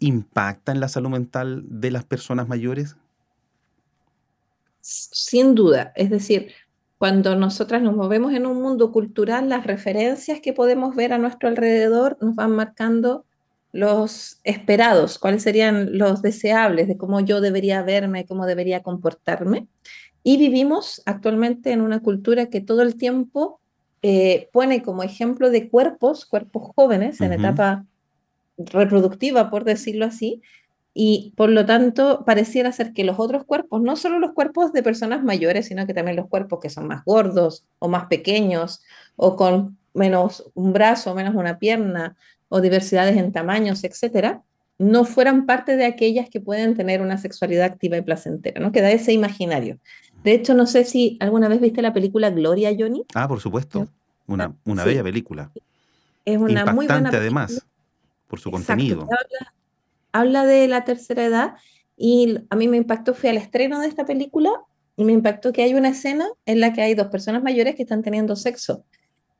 impacta 0.00 0.72
en 0.72 0.80
la 0.80 0.88
salud 0.88 1.10
mental 1.10 1.64
de 1.68 1.90
las 1.90 2.04
personas 2.04 2.48
mayores? 2.48 2.96
Sin 4.80 5.54
duda, 5.54 5.92
es 5.96 6.10
decir, 6.10 6.52
cuando 6.98 7.36
nosotras 7.36 7.80
nos 7.80 7.96
movemos 7.96 8.32
en 8.32 8.44
un 8.44 8.60
mundo 8.60 8.90
cultural, 8.90 9.48
las 9.48 9.64
referencias 9.64 10.40
que 10.40 10.52
podemos 10.52 10.96
ver 10.96 11.12
a 11.12 11.18
nuestro 11.18 11.48
alrededor 11.48 12.18
nos 12.20 12.34
van 12.34 12.50
marcando 12.50 13.24
los 13.70 14.40
esperados, 14.44 15.18
cuáles 15.18 15.42
serían 15.42 15.96
los 15.96 16.22
deseables 16.22 16.88
de 16.88 16.96
cómo 16.96 17.20
yo 17.20 17.40
debería 17.40 17.82
verme, 17.82 18.26
cómo 18.26 18.46
debería 18.46 18.82
comportarme. 18.82 19.68
Y 20.24 20.36
vivimos 20.38 21.02
actualmente 21.06 21.70
en 21.70 21.82
una 21.82 22.00
cultura 22.00 22.46
que 22.46 22.60
todo 22.60 22.82
el 22.82 22.96
tiempo 22.96 23.60
eh, 24.02 24.48
pone 24.52 24.82
como 24.82 25.02
ejemplo 25.02 25.50
de 25.50 25.68
cuerpos, 25.68 26.26
cuerpos 26.26 26.72
jóvenes 26.74 27.20
en 27.20 27.32
etapa 27.32 27.84
reproductiva, 28.56 29.50
por 29.50 29.64
decirlo 29.64 30.06
así, 30.06 30.42
y 31.00 31.32
por 31.36 31.48
lo 31.48 31.64
tanto 31.64 32.24
pareciera 32.26 32.72
ser 32.72 32.92
que 32.92 33.04
los 33.04 33.20
otros 33.20 33.44
cuerpos, 33.44 33.80
no 33.80 33.94
solo 33.94 34.18
los 34.18 34.32
cuerpos 34.32 34.72
de 34.72 34.82
personas 34.82 35.22
mayores, 35.22 35.66
sino 35.66 35.86
que 35.86 35.94
también 35.94 36.16
los 36.16 36.26
cuerpos 36.26 36.58
que 36.60 36.70
son 36.70 36.88
más 36.88 37.04
gordos 37.04 37.64
o 37.78 37.86
más 37.86 38.06
pequeños 38.06 38.82
o 39.14 39.36
con 39.36 39.78
menos 39.94 40.50
un 40.54 40.72
brazo, 40.72 41.14
menos 41.14 41.36
una 41.36 41.60
pierna 41.60 42.16
o 42.48 42.60
diversidades 42.60 43.16
en 43.16 43.30
tamaños, 43.30 43.84
etcétera, 43.84 44.42
no 44.76 45.04
fueran 45.04 45.46
parte 45.46 45.76
de 45.76 45.86
aquellas 45.86 46.28
que 46.30 46.40
pueden 46.40 46.74
tener 46.74 47.00
una 47.00 47.16
sexualidad 47.16 47.66
activa 47.66 47.96
y 47.96 48.02
placentera, 48.02 48.60
¿no? 48.60 48.72
Queda 48.72 48.90
ese 48.90 49.12
imaginario. 49.12 49.78
De 50.24 50.32
hecho, 50.32 50.52
no 50.54 50.66
sé 50.66 50.84
si 50.84 51.16
alguna 51.20 51.46
vez 51.46 51.60
viste 51.60 51.80
la 51.80 51.92
película 51.92 52.30
Gloria, 52.30 52.74
Johnny. 52.76 53.04
Ah, 53.14 53.28
por 53.28 53.38
supuesto. 53.38 53.86
Una, 54.26 54.52
una 54.64 54.84
bella 54.84 55.04
película. 55.04 55.52
Es 56.24 56.38
una 56.38 56.50
Impactante 56.50 56.74
muy 56.74 56.86
buena 56.88 57.08
además, 57.10 57.64
por 58.26 58.40
su 58.40 58.50
contenido 58.50 59.02
habla 59.02 59.54
de 60.12 60.68
la 60.68 60.84
tercera 60.84 61.24
edad 61.24 61.54
y 61.96 62.38
a 62.50 62.56
mí 62.56 62.68
me 62.68 62.76
impactó, 62.76 63.14
fui 63.14 63.28
al 63.28 63.36
estreno 63.36 63.80
de 63.80 63.88
esta 63.88 64.04
película 64.04 64.50
y 64.96 65.04
me 65.04 65.12
impactó 65.12 65.52
que 65.52 65.62
hay 65.62 65.74
una 65.74 65.90
escena 65.90 66.28
en 66.46 66.60
la 66.60 66.72
que 66.72 66.82
hay 66.82 66.94
dos 66.94 67.08
personas 67.08 67.42
mayores 67.42 67.74
que 67.74 67.82
están 67.82 68.02
teniendo 68.02 68.36
sexo 68.36 68.84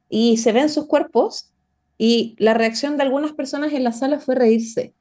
y 0.09 0.39
se 0.39 0.53
ven 0.53 0.69
sus 0.69 0.87
cuerpos 0.87 1.53
y 1.99 2.37
la 2.39 2.55
reacción 2.55 2.97
de 2.97 3.03
algunas 3.03 3.33
personas 3.33 3.73
en 3.73 3.85
la 3.85 3.93
sala 3.93 4.21
fue 4.21 4.35
reírse. 4.35 4.95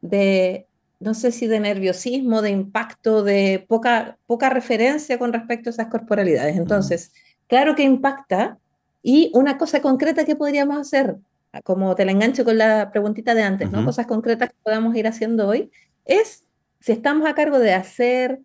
de, 0.00 0.66
no 1.00 1.14
sé 1.14 1.32
si 1.32 1.48
de 1.48 1.58
nerviosismo, 1.60 2.42
de 2.42 2.50
impacto, 2.50 3.24
de 3.24 3.64
poca, 3.68 4.18
poca 4.26 4.50
referencia 4.50 5.18
con 5.18 5.32
respecto 5.32 5.68
a 5.68 5.72
esas 5.72 5.88
corporalidades. 5.88 6.56
Entonces, 6.56 7.12
claro 7.48 7.74
que 7.74 7.82
impacta. 7.82 8.58
Y 9.02 9.32
una 9.34 9.58
cosa 9.58 9.82
concreta 9.82 10.24
que 10.24 10.36
podríamos 10.36 10.78
hacer, 10.78 11.16
como 11.64 11.94
te 11.94 12.04
la 12.04 12.12
engancho 12.12 12.44
con 12.44 12.58
la 12.58 12.90
preguntita 12.90 13.34
de 13.34 13.42
antes, 13.42 13.70
¿no? 13.70 13.84
Cosas 13.84 14.06
concretas 14.06 14.50
que 14.50 14.56
podamos 14.62 14.96
ir 14.96 15.06
haciendo 15.06 15.48
hoy, 15.48 15.70
es 16.04 16.44
si 16.80 16.92
estamos 16.92 17.28
a 17.28 17.34
cargo 17.34 17.58
de 17.58 17.74
hacer 17.74 18.40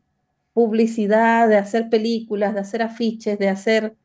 publicidad, 0.54 1.48
de 1.48 1.58
hacer 1.58 1.90
películas, 1.90 2.54
de 2.54 2.60
hacer 2.60 2.82
afiches, 2.82 3.40
de 3.40 3.50
hacer 3.50 3.96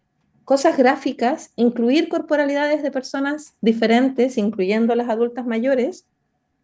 cosas 0.45 0.77
gráficas, 0.77 1.53
incluir 1.57 2.09
corporalidades 2.09 2.83
de 2.83 2.91
personas 2.91 3.55
diferentes, 3.61 4.39
incluyendo 4.39 4.95
las 4.95 5.09
adultas 5.09 5.47
mayores, 5.47 6.07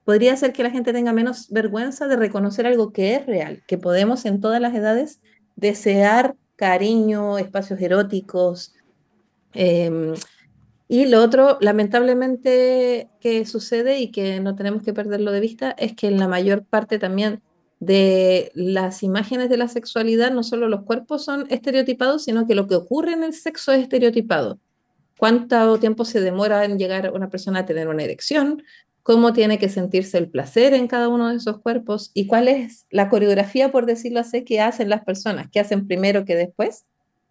podría 0.05 0.33
hacer 0.33 0.53
que 0.53 0.63
la 0.63 0.71
gente 0.71 0.93
tenga 0.93 1.13
menos 1.13 1.51
vergüenza 1.51 2.07
de 2.07 2.17
reconocer 2.17 2.67
algo 2.67 2.93
que 2.93 3.15
es 3.15 3.27
real, 3.27 3.63
que 3.67 3.79
podemos 3.79 4.25
en 4.25 4.41
todas 4.41 4.61
las 4.61 4.75
edades 4.75 5.21
desear 5.57 6.35
cariño, 6.57 7.39
espacios 7.39 7.81
eróticos. 7.81 8.75
Em, 9.55 10.15
y 10.89 11.05
lo 11.05 11.23
otro, 11.23 11.59
lamentablemente, 11.61 13.11
que 13.21 13.45
sucede 13.45 14.01
y 14.01 14.11
que 14.11 14.41
no 14.41 14.57
tenemos 14.57 14.83
que 14.83 14.95
perderlo 14.95 15.31
de 15.33 15.41
vista, 15.41 15.71
es 15.73 15.95
que 15.95 16.09
en 16.09 16.19
la 16.19 16.29
mayor 16.29 16.65
parte 16.65 16.99
también 16.99 17.43
de 17.79 18.51
las 18.55 19.03
imágenes 19.03 19.51
de 19.51 19.59
la 19.59 19.69
sexualidad, 19.69 20.33
no 20.33 20.43
solo 20.43 20.69
los 20.69 20.85
cuerpos 20.85 21.25
son 21.25 21.47
estereotipados, 21.51 22.25
sino 22.25 22.47
que 22.47 22.55
lo 22.55 22.67
que 22.67 22.75
ocurre 22.75 23.13
en 23.13 23.23
el 23.23 23.35
sexo 23.35 23.73
es 23.73 23.83
estereotipado. 23.83 24.59
¿Cuánto 25.19 25.79
tiempo 25.79 26.07
se 26.07 26.23
demora 26.23 26.65
en 26.65 26.79
llegar 26.79 27.13
una 27.13 27.29
persona 27.29 27.61
a 27.61 27.67
tener 27.67 27.89
una 27.89 28.05
erección? 28.05 28.63
¿Cómo 29.03 29.33
tiene 29.35 29.59
que 29.59 29.69
sentirse 29.69 30.17
el 30.17 30.31
placer 30.31 30.73
en 30.73 30.87
cada 30.87 31.09
uno 31.09 31.29
de 31.29 31.37
esos 31.37 31.61
cuerpos? 31.61 32.11
¿Y 32.15 32.27
cuál 32.27 32.49
es 32.49 32.87
la 32.91 33.11
coreografía, 33.11 33.71
por 33.71 33.85
decirlo 33.85 34.21
así, 34.21 34.43
que 34.43 34.61
hacen 34.61 34.89
las 34.89 35.05
personas? 35.05 35.49
¿Qué 35.53 35.61
hacen 35.61 35.87
primero 35.87 36.25
que 36.25 36.35
después? 36.35 36.87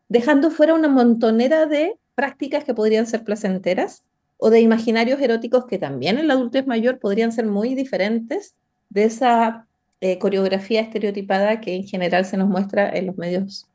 Dejando 0.09 0.51
fuera 0.51 0.75
una 0.75 0.89
montonera 0.89 1.65
de 1.65 1.97
prácticas 2.17 2.63
que 2.63 2.73
podrían 2.73 3.05
ser 3.05 3.23
placenteras 3.23 4.03
o 4.37 4.49
de 4.49 4.59
imaginarios 4.59 5.21
eróticos 5.21 5.67
que 5.67 5.77
también 5.77 6.17
en 6.17 6.27
la 6.27 6.33
adultez 6.33 6.65
mayor 6.65 6.97
podrían 6.97 7.31
ser 7.31 7.45
muy 7.45 7.75
diferentes 7.75 8.55
de 8.89 9.03
esa 9.03 9.67
eh, 10.01 10.17
coreografía 10.17 10.81
estereotipada 10.81 11.61
que 11.61 11.75
en 11.75 11.83
general 11.83 12.25
se 12.25 12.37
nos 12.37 12.47
muestra 12.47 12.89
en 12.89 13.05
los 13.05 13.17
medios 13.17 13.67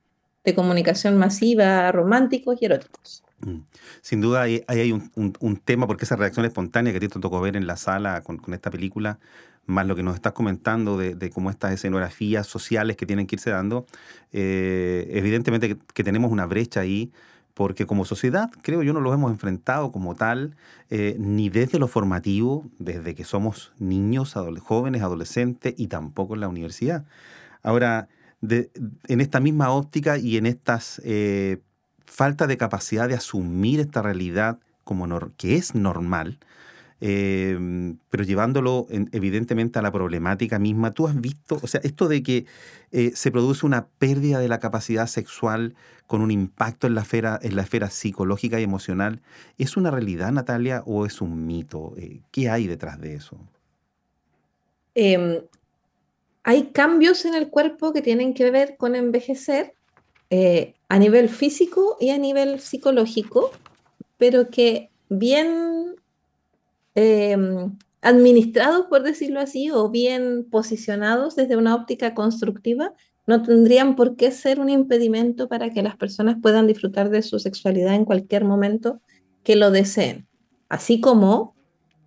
de 0.42 0.54
comunicación 0.56 1.18
masiva, 1.18 1.92
románticos 1.92 2.58
y 2.60 2.64
eróticos. 2.64 3.22
Mm. 3.42 3.60
Sin 4.00 4.20
duda 4.20 4.42
ahí 4.42 4.64
hay, 4.66 4.90
un, 4.90 5.56
tema, 5.64 5.86
porque 5.86 6.04
esa 6.04 6.16
reacción 6.16 6.44
espontánea 6.44 6.92
que 6.92 6.98
te 6.98 7.08
tocó 7.08 7.40
ver 7.40 7.56
en 7.56 7.68
la 7.68 7.76
sala 7.76 8.22
con, 8.22 8.40
esta 8.52 8.72
película, 8.72 9.20
más 9.66 9.86
lo 9.86 9.94
que 9.94 10.02
nos 10.02 10.16
estás 10.16 10.32
comentando 10.32 10.98
de, 10.98 11.30
cómo 11.30 11.48
estas 11.48 11.74
escenografías 11.74 12.48
sociales 12.48 12.96
que 12.96 13.06
tienen 13.06 13.28
que 13.28 13.36
irse 13.36 13.50
dando, 13.50 13.86
eh, 14.32 15.06
evidentemente 15.10 15.76
que, 15.94 16.02
tenemos 16.02 16.32
una 16.32 16.46
brecha 16.46 16.80
ahí 16.80 17.12
porque 17.54 17.86
como 17.86 18.04
sociedad 18.04 18.50
creo 18.62 18.82
yo 18.82 18.92
no 18.92 19.00
lo 19.00 19.12
hemos 19.12 19.30
enfrentado 19.30 19.92
como 19.92 20.14
tal, 20.14 20.56
eh, 20.90 21.16
ni 21.18 21.48
desde 21.48 21.78
lo 21.78 21.88
formativo, 21.88 22.66
desde 22.78 23.14
que 23.14 23.24
somos 23.24 23.72
niños, 23.78 24.34
jóvenes, 24.60 25.02
adolescentes 25.02 25.74
y 25.76 25.88
tampoco 25.88 26.34
en 26.34 26.40
la 26.40 26.48
universidad. 26.48 27.04
Ahora, 27.62 28.08
en 28.42 29.20
esta 29.20 29.40
misma 29.40 29.70
óptica 29.70 30.18
y 30.18 30.36
en 30.36 30.46
estas 30.46 31.00
eh, 31.04 31.60
falta 32.06 32.46
de 32.46 32.56
capacidad 32.56 33.08
de 33.08 33.14
asumir 33.14 33.80
esta 33.80 34.02
realidad 34.02 34.58
como 34.84 35.06
que 35.36 35.56
es 35.56 35.74
normal, 35.74 36.38
Em, 37.04 37.98
pero 38.10 38.22
llevándolo 38.22 38.86
evidentemente 39.10 39.76
a 39.76 39.82
la 39.82 39.90
problemática 39.90 40.60
misma, 40.60 40.92
tú 40.92 41.08
has 41.08 41.20
visto, 41.20 41.58
o 41.60 41.66
sea, 41.66 41.80
esto 41.82 42.06
de 42.06 42.22
que 42.22 42.46
eh, 42.92 43.10
se 43.16 43.32
produce 43.32 43.66
una 43.66 43.88
pérdida 43.98 44.38
de 44.38 44.46
la 44.46 44.60
capacidad 44.60 45.08
sexual 45.08 45.74
con 46.06 46.20
un 46.20 46.30
impacto 46.30 46.86
en 46.86 46.94
la 46.94 47.00
esfera, 47.00 47.40
en 47.42 47.56
la 47.56 47.62
esfera 47.62 47.90
psicológica 47.90 48.60
y 48.60 48.62
emocional, 48.62 49.20
¿es 49.58 49.76
una 49.76 49.90
realidad, 49.90 50.30
Natalia, 50.30 50.84
o 50.86 51.04
es 51.04 51.20
un 51.20 51.44
mito? 51.44 51.92
Eh, 51.96 52.20
¿Qué 52.30 52.48
hay 52.48 52.68
detrás 52.68 53.00
de 53.00 53.16
eso? 53.16 53.36
Em, 54.94 55.40
hay 56.44 56.68
cambios 56.68 57.24
en 57.24 57.34
el 57.34 57.48
cuerpo 57.48 57.92
que 57.92 58.02
tienen 58.02 58.32
que 58.32 58.48
ver 58.52 58.76
con 58.76 58.94
envejecer 58.94 59.74
eh, 60.30 60.74
a 60.88 61.00
nivel 61.00 61.28
físico 61.28 61.96
y 61.98 62.10
a 62.10 62.18
nivel 62.18 62.60
psicológico, 62.60 63.50
pero 64.18 64.50
que 64.50 64.90
bien 65.08 65.96
Em, 66.94 67.76
administrados, 68.02 68.86
por 68.86 69.02
decirlo 69.02 69.40
así, 69.40 69.70
o 69.70 69.88
bien 69.88 70.46
posicionados 70.50 71.36
desde 71.36 71.56
una 71.56 71.74
óptica 71.74 72.14
constructiva, 72.14 72.94
no 73.26 73.42
tendrían 73.42 73.94
por 73.94 74.16
qué 74.16 74.30
ser 74.32 74.58
un 74.58 74.68
impedimento 74.68 75.48
para 75.48 75.70
que 75.70 75.82
las 75.82 75.96
personas 75.96 76.36
puedan 76.42 76.66
disfrutar 76.66 77.10
de 77.10 77.22
su 77.22 77.38
sexualidad 77.38 77.94
en 77.94 78.04
cualquier 78.04 78.44
momento 78.44 79.00
que 79.44 79.56
lo 79.56 79.70
deseen. 79.70 80.26
Así 80.68 81.00
como 81.00 81.54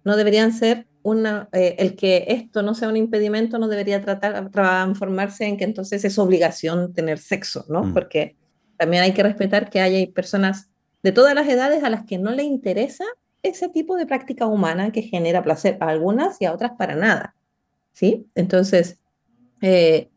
no 0.04 0.18
deberían 0.18 0.52
ser 0.52 0.88
una, 1.04 1.50
eh, 1.54 1.76
el 1.80 1.96
que 1.96 2.26
esto 2.30 2.62
no 2.62 2.74
sea 2.74 2.90
un 2.90 2.98
impedimento 2.98 3.60
no 3.60 3.68
debería 3.68 4.02
tratar, 4.02 4.50
transformarse 4.50 5.46
en 5.46 5.56
que 5.58 5.64
entonces 5.64 6.04
es 6.04 6.18
obligación 6.20 6.94
tener 6.94 7.20
sexo, 7.20 7.66
¿no? 7.70 7.84
Mm. 7.84 7.94
Porque 7.94 8.36
también 8.78 9.04
hay 9.04 9.14
que 9.14 9.24
respetar 9.24 9.70
que 9.70 9.80
hay 9.80 10.08
personas 10.08 10.70
de 11.04 11.12
todas 11.12 11.36
las 11.36 11.48
edades 11.48 11.84
a 11.84 11.90
las 11.90 12.06
que 12.06 12.18
no 12.18 12.32
le 12.32 12.44
interesa 12.44 13.06
ese 13.48 13.70
tipo 13.70 13.96
de 13.96 14.06
práctica 14.06 14.46
humana 14.48 14.92
que 14.92 15.02
genera 15.02 15.44
placer 15.44 15.78
a 15.80 15.88
algunas 15.88 16.42
y 16.42 16.46
a 16.46 16.54
otras 16.54 16.72
para 16.78 16.96
nada. 16.96 17.36
¿Sí? 17.94 18.28
Entonces, 18.36 19.00
eh, 19.62 20.10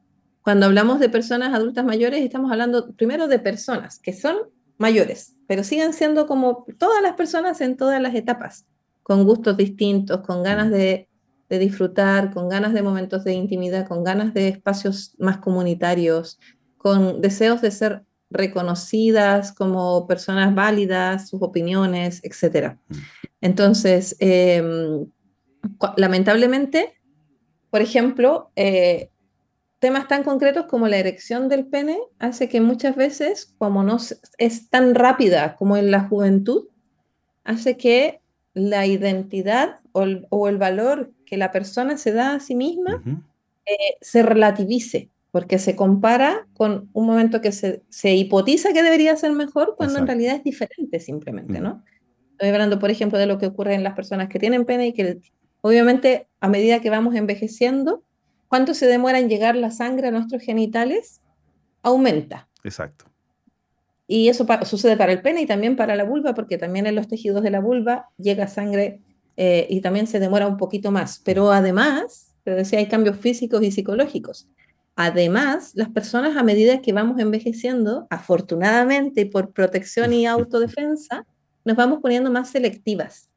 cuando 0.42 0.66
hablamos 0.66 0.98
de 0.98 1.08
personas 1.08 1.54
adultas 1.54 1.84
mayores, 1.84 2.24
estamos 2.24 2.50
hablando 2.50 2.92
primero 2.94 3.28
de 3.28 3.38
personas 3.38 3.98
que 3.98 4.12
son 4.12 4.36
mayores, 4.78 5.36
pero 5.46 5.62
siguen 5.62 5.92
siendo 5.92 6.26
como 6.26 6.64
todas 6.78 7.02
las 7.02 7.14
personas 7.14 7.60
en 7.60 7.76
todas 7.76 8.00
las 8.00 8.14
etapas, 8.14 8.66
con 9.02 9.24
gustos 9.24 9.56
distintos, 9.56 10.22
con 10.22 10.42
ganas 10.42 10.70
de, 10.70 11.08
de 11.48 11.58
disfrutar, 11.58 12.32
con 12.32 12.48
ganas 12.48 12.72
de 12.72 12.82
momentos 12.82 13.24
de 13.24 13.34
intimidad, 13.34 13.86
con 13.86 14.04
ganas 14.04 14.34
de 14.34 14.48
espacios 14.48 15.14
más 15.18 15.38
comunitarios, 15.38 16.38
con 16.76 17.20
deseos 17.20 17.60
de 17.60 17.70
ser 17.70 18.02
reconocidas 18.30 19.52
como 19.52 20.06
personas 20.06 20.54
válidas, 20.54 21.28
sus 21.28 21.42
opiniones, 21.42 22.20
etc. 22.24 22.76
Entonces, 23.40 24.16
em, 24.20 25.06
lamentablemente, 25.96 26.98
por 27.70 27.80
ejemplo, 27.80 28.50
eh, 28.56 29.10
temas 29.78 30.08
tan 30.08 30.24
concretos 30.24 30.66
como 30.66 30.88
la 30.88 30.98
erección 30.98 31.48
del 31.48 31.66
pene 31.66 31.98
hace 32.18 32.48
que 32.48 32.60
muchas 32.60 32.96
veces, 32.96 33.54
como 33.58 33.82
no 33.82 33.98
es 34.38 34.70
tan 34.70 34.94
rápida 34.94 35.56
como 35.56 35.76
en 35.76 35.90
la 35.90 36.00
juventud, 36.00 36.68
hace 37.44 37.76
que 37.76 38.20
la 38.54 38.86
identidad 38.86 39.80
o 39.92 40.48
el, 40.48 40.58
valor 40.58 41.12
que 41.24 41.36
la 41.36 41.52
persona 41.52 41.96
se 41.96 42.12
da 42.12 42.34
a 42.34 42.40
sí 42.40 42.54
misma 42.54 43.02
eh, 43.66 43.96
se 44.00 44.22
relativice 44.22 45.10
porque 45.38 45.60
se 45.60 45.76
compara 45.76 46.48
con 46.54 46.90
un 46.92 47.06
momento 47.06 47.40
que 47.40 47.52
se, 47.52 47.84
se 47.90 48.12
hipotiza 48.12 48.72
que 48.72 48.82
debería 48.82 49.16
ser 49.16 49.30
mejor 49.30 49.76
cuando 49.76 50.00
en 50.00 50.06
realidad 50.08 50.34
es 50.34 50.42
diferente 50.42 50.98
simplemente, 50.98 51.60
¿no? 51.60 51.84
Estoy 52.32 52.48
hablando, 52.48 52.80
por 52.80 52.90
ejemplo, 52.90 53.20
de 53.20 53.26
lo 53.26 53.38
que 53.38 53.46
ocurre 53.46 53.74
en 53.74 53.84
las 53.84 53.94
personas 53.94 54.28
que 54.28 54.40
tienen 54.40 54.64
pene 54.64 54.88
y 54.88 54.92
que 54.92 55.20
obviamente 55.60 56.26
a 56.40 56.48
medida 56.48 56.80
que 56.80 56.90
vamos 56.90 57.14
envejeciendo, 57.14 58.02
cuánto 58.48 58.74
se 58.74 58.86
demora 58.86 59.20
en 59.20 59.28
llegar 59.28 59.54
la 59.54 59.70
sangre 59.70 60.08
a 60.08 60.10
nuestros 60.10 60.42
genitales 60.42 61.20
aumenta. 61.82 62.48
Exacto. 62.64 63.04
Y 64.08 64.28
eso 64.28 64.44
sucede 64.64 64.96
para 64.96 65.12
el 65.12 65.22
pene 65.22 65.42
y 65.42 65.46
también 65.46 65.76
para 65.76 65.94
la 65.94 66.02
vulva, 66.02 66.34
porque 66.34 66.58
también 66.58 66.88
en 66.88 66.96
los 66.96 67.06
tejidos 67.06 67.44
de 67.44 67.52
la 67.52 67.60
vulva 67.60 68.08
llega 68.16 68.48
sangre 68.48 69.02
eh, 69.36 69.68
y 69.70 69.82
también 69.82 70.08
se 70.08 70.18
demora 70.18 70.48
un 70.48 70.56
poquito 70.56 70.90
más. 70.90 71.22
Pero 71.24 71.52
además, 71.52 72.34
te 72.42 72.56
decía, 72.56 72.80
hay 72.80 72.88
cambios 72.88 73.18
físicos 73.18 73.62
y 73.62 73.70
psicológicos. 73.70 74.48
Además, 75.00 75.70
las 75.76 75.90
personas 75.90 76.36
a 76.36 76.42
medida 76.42 76.82
que 76.82 76.92
vamos 76.92 77.20
envejeciendo, 77.20 78.08
afortunadamente 78.10 79.26
por 79.26 79.52
protección 79.52 80.12
y 80.12 80.26
autodefensa, 80.26 81.24
nos 81.64 81.76
vamos 81.76 82.00
poniendo 82.02 82.32
más 82.32 82.50
selectivas. 82.50 83.30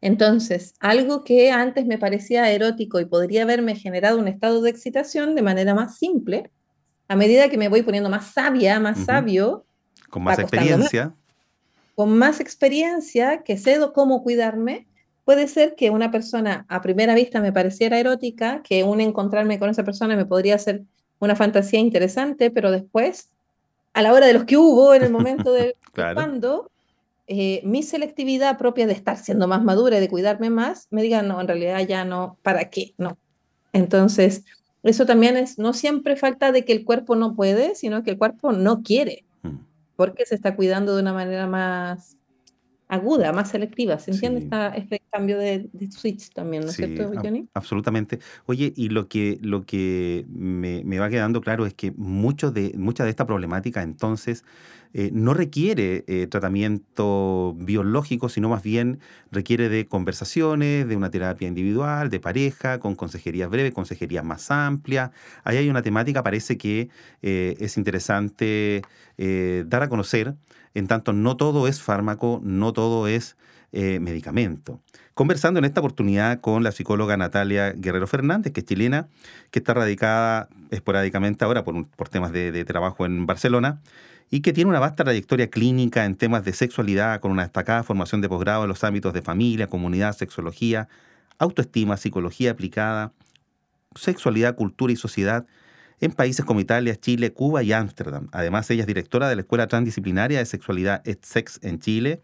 Entonces, 0.00 0.74
algo 0.80 1.22
que 1.22 1.52
antes 1.52 1.86
me 1.86 1.96
parecía 1.96 2.50
erótico 2.50 2.98
y 2.98 3.04
podría 3.04 3.44
haberme 3.44 3.76
generado 3.76 4.18
un 4.18 4.26
estado 4.26 4.60
de 4.60 4.70
excitación 4.70 5.36
de 5.36 5.42
manera 5.42 5.76
más 5.76 5.96
simple, 5.96 6.50
a 7.06 7.14
medida 7.14 7.48
que 7.48 7.56
me 7.56 7.68
voy 7.68 7.82
poniendo 7.82 8.10
más 8.10 8.32
sabia, 8.32 8.80
más 8.80 9.04
sabio, 9.04 9.64
con 10.10 10.24
más. 10.24 10.40
experiencia, 10.40 11.14
con 11.94 12.18
más 12.18 12.40
experiencia, 12.40 13.44
que 13.44 13.58
sé 13.58 13.78
cómo 13.94 14.24
cuidarme, 14.24 14.87
Puede 15.28 15.46
ser 15.46 15.74
que 15.74 15.90
una 15.90 16.10
persona 16.10 16.64
a 16.70 16.80
primera 16.80 17.14
vista 17.14 17.42
me 17.42 17.52
pareciera 17.52 17.98
erótica, 17.98 18.62
que 18.62 18.82
un 18.82 18.98
encontrarme 18.98 19.58
con 19.58 19.68
esa 19.68 19.84
persona 19.84 20.16
me 20.16 20.24
podría 20.24 20.56
ser 20.56 20.84
una 21.18 21.36
fantasía 21.36 21.78
interesante, 21.80 22.50
pero 22.50 22.70
después, 22.70 23.28
a 23.92 24.00
la 24.00 24.14
hora 24.14 24.26
de 24.26 24.32
los 24.32 24.44
que 24.44 24.56
hubo, 24.56 24.94
en 24.94 25.02
el 25.02 25.12
momento 25.12 25.52
de 25.52 25.76
cuando, 26.14 26.70
eh, 27.26 27.60
mi 27.62 27.82
selectividad 27.82 28.56
propia 28.56 28.86
de 28.86 28.94
estar 28.94 29.18
siendo 29.18 29.46
más 29.46 29.62
madura 29.62 29.98
y 29.98 30.00
de 30.00 30.08
cuidarme 30.08 30.48
más, 30.48 30.88
me 30.90 31.02
diga, 31.02 31.20
no, 31.20 31.42
en 31.42 31.48
realidad 31.48 31.86
ya 31.86 32.06
no, 32.06 32.38
¿para 32.42 32.70
qué? 32.70 32.94
No. 32.96 33.18
Entonces, 33.74 34.46
eso 34.82 35.04
también 35.04 35.36
es, 35.36 35.58
no 35.58 35.74
siempre 35.74 36.16
falta 36.16 36.52
de 36.52 36.64
que 36.64 36.72
el 36.72 36.86
cuerpo 36.86 37.16
no 37.16 37.34
puede, 37.34 37.74
sino 37.74 38.02
que 38.02 38.12
el 38.12 38.16
cuerpo 38.16 38.52
no 38.52 38.82
quiere, 38.82 39.26
mm. 39.42 39.58
porque 39.94 40.24
se 40.24 40.36
está 40.36 40.56
cuidando 40.56 40.96
de 40.96 41.02
una 41.02 41.12
manera 41.12 41.46
más 41.46 42.16
aguda, 42.88 43.32
más 43.32 43.50
selectiva. 43.50 43.98
¿Se 43.98 44.10
entiende 44.10 44.48
este 44.74 45.02
cambio 45.10 45.38
de, 45.38 45.68
switch 45.90 46.30
también, 46.30 46.64
¿no 46.64 46.70
es 46.70 46.76
cierto, 46.76 47.12
Johnny? 47.22 47.48
absolutamente. 47.54 48.18
Oye, 48.46 48.72
y 48.74 48.88
lo 48.88 49.08
que, 49.08 49.38
lo 49.42 49.64
que 49.64 50.26
me, 50.28 50.82
me, 50.84 50.98
va 50.98 51.10
quedando 51.10 51.40
claro 51.40 51.66
es 51.66 51.74
que 51.74 51.92
mucho 51.92 52.50
de, 52.50 52.72
mucha 52.76 53.04
de 53.04 53.10
esta 53.10 53.26
problemática 53.26 53.82
entonces 53.82 54.44
eh, 54.94 55.10
no 55.12 55.34
requiere 55.34 56.04
eh, 56.06 56.26
tratamiento 56.26 57.54
biológico, 57.58 58.28
sino 58.28 58.48
más 58.48 58.62
bien 58.62 59.00
requiere 59.30 59.68
de 59.68 59.86
conversaciones, 59.86 60.88
de 60.88 60.96
una 60.96 61.10
terapia 61.10 61.48
individual, 61.48 62.10
de 62.10 62.20
pareja, 62.20 62.78
con 62.78 62.94
consejerías 62.94 63.50
breves, 63.50 63.72
consejerías 63.72 64.24
más 64.24 64.50
amplias. 64.50 65.10
Ahí 65.44 65.56
hay 65.58 65.68
una 65.68 65.82
temática, 65.82 66.22
parece 66.22 66.56
que 66.58 66.88
eh, 67.22 67.56
es 67.60 67.76
interesante 67.76 68.82
dar 69.66 69.82
a 69.82 69.88
conocer, 69.88 70.36
en 70.74 70.86
tanto 70.86 71.12
no 71.12 71.36
todo 71.36 71.66
es 71.66 71.82
fármaco, 71.82 72.40
no 72.44 72.72
todo 72.72 73.08
es 73.08 73.36
medicamento 73.72 74.80
conversando 75.18 75.58
en 75.58 75.64
esta 75.64 75.80
oportunidad 75.80 76.40
con 76.40 76.62
la 76.62 76.70
psicóloga 76.70 77.16
Natalia 77.16 77.72
Guerrero 77.72 78.06
Fernández, 78.06 78.52
que 78.52 78.60
es 78.60 78.66
chilena, 78.66 79.08
que 79.50 79.58
está 79.58 79.74
radicada 79.74 80.48
esporádicamente 80.70 81.44
ahora 81.44 81.64
por, 81.64 81.88
por 81.88 82.08
temas 82.08 82.30
de, 82.30 82.64
trabajo 82.64 83.04
en 83.04 83.26
Barcelona 83.26 83.80
y 84.30 84.40
que 84.40 84.52
tiene 84.52 84.70
una 84.70 84.80
vasta 84.80 85.04
trayectoria 85.04 85.48
clínica 85.48 86.04
en 86.04 86.14
temas 86.14 86.44
de 86.44 86.52
sexualidad, 86.52 87.20
con 87.20 87.30
una 87.30 87.42
destacada 87.42 87.82
formación 87.82 88.20
de 88.20 88.28
posgrado 88.28 88.62
en 88.64 88.68
los 88.68 88.84
ámbitos 88.84 89.12
de 89.14 89.22
familia, 89.22 89.68
comunidad, 89.68 90.16
sexología, 90.16 90.88
autoestima, 91.38 91.96
psicología 91.96 92.50
aplicada, 92.50 93.12
sexualidad, 93.94 94.54
cultura 94.54 94.92
y 94.92 94.96
sociedad 94.96 95.46
en 96.00 96.12
países 96.12 96.44
como 96.44 96.60
Italia, 96.60 96.94
Chile, 96.96 97.32
Cuba 97.32 97.62
y 97.62 97.72
Ámsterdam. 97.72 98.28
Además, 98.32 98.70
ella 98.70 98.82
es 98.82 98.86
directora 98.86 99.28
de 99.28 99.36
la 99.36 99.42
Escuela 99.42 99.66
Transdisciplinaria 99.66 100.38
de 100.38 100.46
Sexualidad 100.46 101.02
EdSex 101.06 101.58
en 101.62 101.80
Chile, 101.80 102.20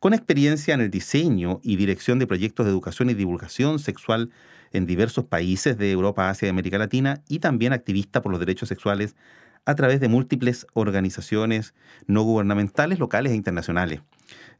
con 0.00 0.14
experiencia 0.14 0.74
en 0.74 0.80
el 0.80 0.90
diseño 0.90 1.60
y 1.62 1.76
dirección 1.76 2.18
de 2.18 2.26
proyectos 2.26 2.66
de 2.66 2.72
educación 2.72 3.10
y 3.10 3.14
divulgación 3.14 3.78
sexual 3.78 4.30
en 4.72 4.86
diversos 4.86 5.26
países 5.26 5.78
de 5.78 5.92
Europa, 5.92 6.28
Asia 6.28 6.46
y 6.46 6.50
América 6.50 6.78
Latina, 6.78 7.22
y 7.28 7.38
también 7.38 7.72
activista 7.72 8.22
por 8.22 8.32
los 8.32 8.40
derechos 8.40 8.68
sexuales 8.68 9.14
a 9.64 9.74
través 9.74 10.00
de 10.00 10.08
múltiples 10.08 10.66
organizaciones 10.72 11.74
no 12.06 12.22
gubernamentales, 12.22 12.98
locales 12.98 13.32
e 13.32 13.36
internacionales. 13.36 14.00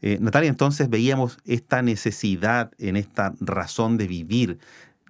Eh, 0.00 0.18
Natalia, 0.21 0.49
entonces 0.49 0.88
veíamos 0.88 1.38
esta 1.44 1.82
necesidad 1.82 2.73
en 2.78 2.97
esta 2.97 3.35
razón 3.40 3.97
de 3.99 4.06
vivir, 4.06 4.59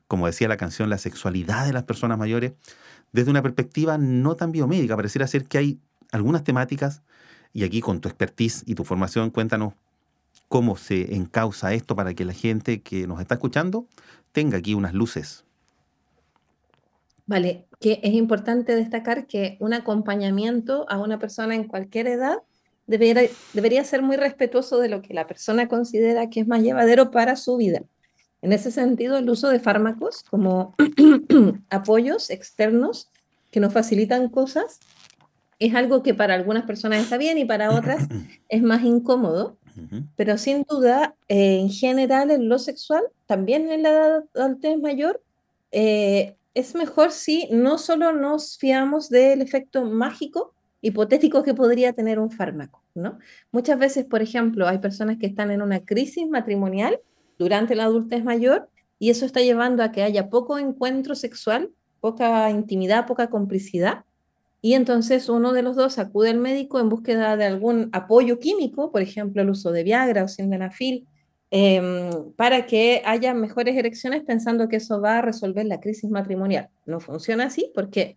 como 0.06 0.26
decía 0.26 0.48
la 0.48 0.56
canción, 0.56 0.90
la 0.90 0.98
sexualidad 0.98 1.66
de 1.66 1.72
las 1.72 1.84
personas 1.84 2.18
mayores, 2.18 2.52
desde 3.12 3.30
una 3.30 3.42
perspectiva 3.42 3.98
no 3.98 4.36
tan 4.36 4.52
biomédica. 4.52 4.96
Pareciera 4.96 5.26
ser 5.26 5.44
que 5.46 5.58
hay 5.58 5.80
algunas 6.10 6.44
temáticas, 6.44 7.02
y 7.52 7.64
aquí 7.64 7.80
con 7.80 8.00
tu 8.00 8.08
expertise 8.08 8.62
y 8.66 8.74
tu 8.74 8.84
formación, 8.84 9.30
cuéntanos 9.30 9.74
cómo 10.48 10.76
se 10.76 11.14
encausa 11.14 11.72
esto 11.72 11.96
para 11.96 12.14
que 12.14 12.24
la 12.24 12.32
gente 12.32 12.82
que 12.82 13.06
nos 13.06 13.20
está 13.20 13.34
escuchando 13.34 13.86
tenga 14.32 14.58
aquí 14.58 14.74
unas 14.74 14.94
luces. 14.94 15.44
Vale, 17.26 17.66
que 17.80 18.00
es 18.02 18.14
importante 18.14 18.74
destacar 18.74 19.26
que 19.26 19.56
un 19.60 19.72
acompañamiento 19.72 20.86
a 20.88 20.98
una 20.98 21.18
persona 21.18 21.54
en 21.54 21.64
cualquier 21.64 22.08
edad 22.08 22.38
debería, 22.86 23.28
debería 23.52 23.84
ser 23.84 24.02
muy 24.02 24.16
respetuoso 24.16 24.78
de 24.78 24.88
lo 24.88 25.02
que 25.02 25.14
la 25.14 25.26
persona 25.26 25.68
considera 25.68 26.30
que 26.30 26.40
es 26.40 26.46
más 26.46 26.62
llevadero 26.62 27.10
para 27.10 27.36
su 27.36 27.56
vida. 27.56 27.82
En 28.42 28.52
ese 28.52 28.72
sentido, 28.72 29.18
el 29.18 29.30
uso 29.30 29.48
de 29.50 29.60
fármacos 29.60 30.24
como 30.24 30.74
apoyos 31.70 32.28
externos 32.28 33.08
que 33.52 33.60
nos 33.60 33.72
facilitan 33.72 34.28
cosas 34.28 34.80
es 35.60 35.74
algo 35.76 36.02
que 36.02 36.12
para 36.12 36.34
algunas 36.34 36.64
personas 36.64 37.04
está 37.04 37.18
bien 37.18 37.38
y 37.38 37.44
para 37.44 37.70
otras 37.70 38.08
es 38.48 38.62
más 38.62 38.82
incómodo, 38.82 39.56
pero 40.16 40.36
sin 40.36 40.64
duda, 40.68 41.14
eh, 41.28 41.60
en 41.60 41.70
general, 41.70 42.30
en 42.30 42.48
lo 42.48 42.58
sexual, 42.58 43.04
también 43.26 43.70
en 43.70 43.82
la 43.84 43.88
edad 43.90 44.24
adultez 44.34 44.78
mayor, 44.78 45.22
eh, 45.70 46.36
es 46.54 46.74
mejor 46.74 47.12
si 47.12 47.48
no 47.50 47.78
solo 47.78 48.12
nos 48.12 48.58
fiamos 48.58 49.08
del 49.08 49.40
efecto 49.40 49.84
mágico 49.84 50.54
hipotético 50.80 51.42
que 51.42 51.54
podría 51.54 51.92
tener 51.92 52.18
un 52.18 52.30
fármaco, 52.30 52.82
¿no? 52.94 53.18
Muchas 53.52 53.78
veces, 53.78 54.04
por 54.04 54.20
ejemplo, 54.20 54.66
hay 54.66 54.78
personas 54.78 55.16
que 55.18 55.26
están 55.26 55.50
en 55.50 55.62
una 55.62 55.84
crisis 55.84 56.28
matrimonial 56.28 57.00
durante 57.38 57.74
la 57.74 57.84
adultez 57.84 58.24
mayor 58.24 58.68
y 58.98 59.10
eso 59.10 59.24
está 59.24 59.40
llevando 59.40 59.82
a 59.82 59.92
que 59.92 60.02
haya 60.02 60.28
poco 60.28 60.58
encuentro 60.58 61.14
sexual, 61.14 61.70
poca 62.00 62.50
intimidad, 62.50 63.06
poca 63.06 63.30
complicidad. 63.30 64.04
Y 64.60 64.74
entonces 64.74 65.28
uno 65.28 65.52
de 65.52 65.62
los 65.62 65.76
dos 65.76 65.98
acude 65.98 66.30
al 66.30 66.38
médico 66.38 66.78
en 66.78 66.88
búsqueda 66.88 67.36
de 67.36 67.44
algún 67.44 67.88
apoyo 67.92 68.38
químico, 68.38 68.92
por 68.92 69.02
ejemplo, 69.02 69.42
el 69.42 69.50
uso 69.50 69.72
de 69.72 69.84
Viagra 69.84 70.24
o 70.24 70.28
sildenafil, 70.28 71.06
Em, 71.54 72.32
para 72.32 72.64
que 72.64 73.02
haya 73.04 73.34
mejores 73.34 73.76
elecciones 73.76 74.22
pensando 74.22 74.70
que 74.70 74.76
eso 74.76 75.02
va 75.02 75.18
a 75.18 75.20
resolver 75.20 75.66
la 75.66 75.80
crisis 75.80 76.10
matrimonial. 76.10 76.70
No 76.86 76.98
funciona 76.98 77.44
así 77.44 77.70
porque 77.74 78.16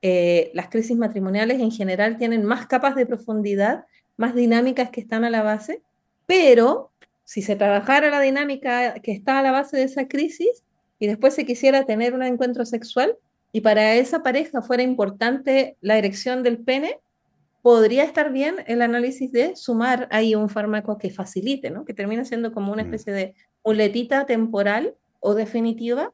eh, 0.00 0.50
las 0.54 0.70
crisis 0.70 0.96
matrimoniales 0.96 1.60
en 1.60 1.72
general 1.72 2.16
tienen 2.16 2.42
más 2.42 2.66
capas 2.66 2.94
de 2.94 3.04
profundidad, 3.04 3.84
más 4.16 4.34
dinámicas 4.34 4.88
que 4.88 5.02
están 5.02 5.24
a 5.24 5.30
la 5.30 5.42
base, 5.42 5.82
pero 6.24 6.90
si 7.22 7.42
se 7.42 7.54
trabajara 7.54 8.08
la 8.08 8.22
dinámica 8.22 8.94
que 8.94 9.12
está 9.12 9.40
a 9.40 9.42
la 9.42 9.52
base 9.52 9.76
de 9.76 9.82
esa 9.82 10.08
crisis 10.08 10.64
y 10.98 11.06
después 11.06 11.34
se 11.34 11.44
quisiera 11.44 11.84
tener 11.84 12.14
un 12.14 12.22
encuentro 12.22 12.64
sexual 12.64 13.14
y 13.52 13.60
para 13.60 13.96
esa 13.96 14.22
pareja 14.22 14.62
fuera 14.62 14.82
importante 14.82 15.76
la 15.82 15.98
erección 15.98 16.42
del 16.42 16.56
pene, 16.56 16.98
podría 17.62 18.04
estar 18.04 18.32
bien 18.32 18.56
el 18.66 18.82
análisis 18.82 19.32
de 19.32 19.56
sumar 19.56 20.08
ahí 20.10 20.34
un 20.34 20.48
fármaco 20.48 20.98
que 20.98 21.10
facilite, 21.10 21.70
¿no? 21.70 21.84
que 21.84 21.94
termina 21.94 22.24
siendo 22.24 22.52
como 22.52 22.72
una 22.72 22.82
mm. 22.82 22.86
especie 22.86 23.12
de 23.12 23.34
muletita 23.64 24.26
temporal 24.26 24.94
o 25.20 25.34
definitiva 25.34 26.12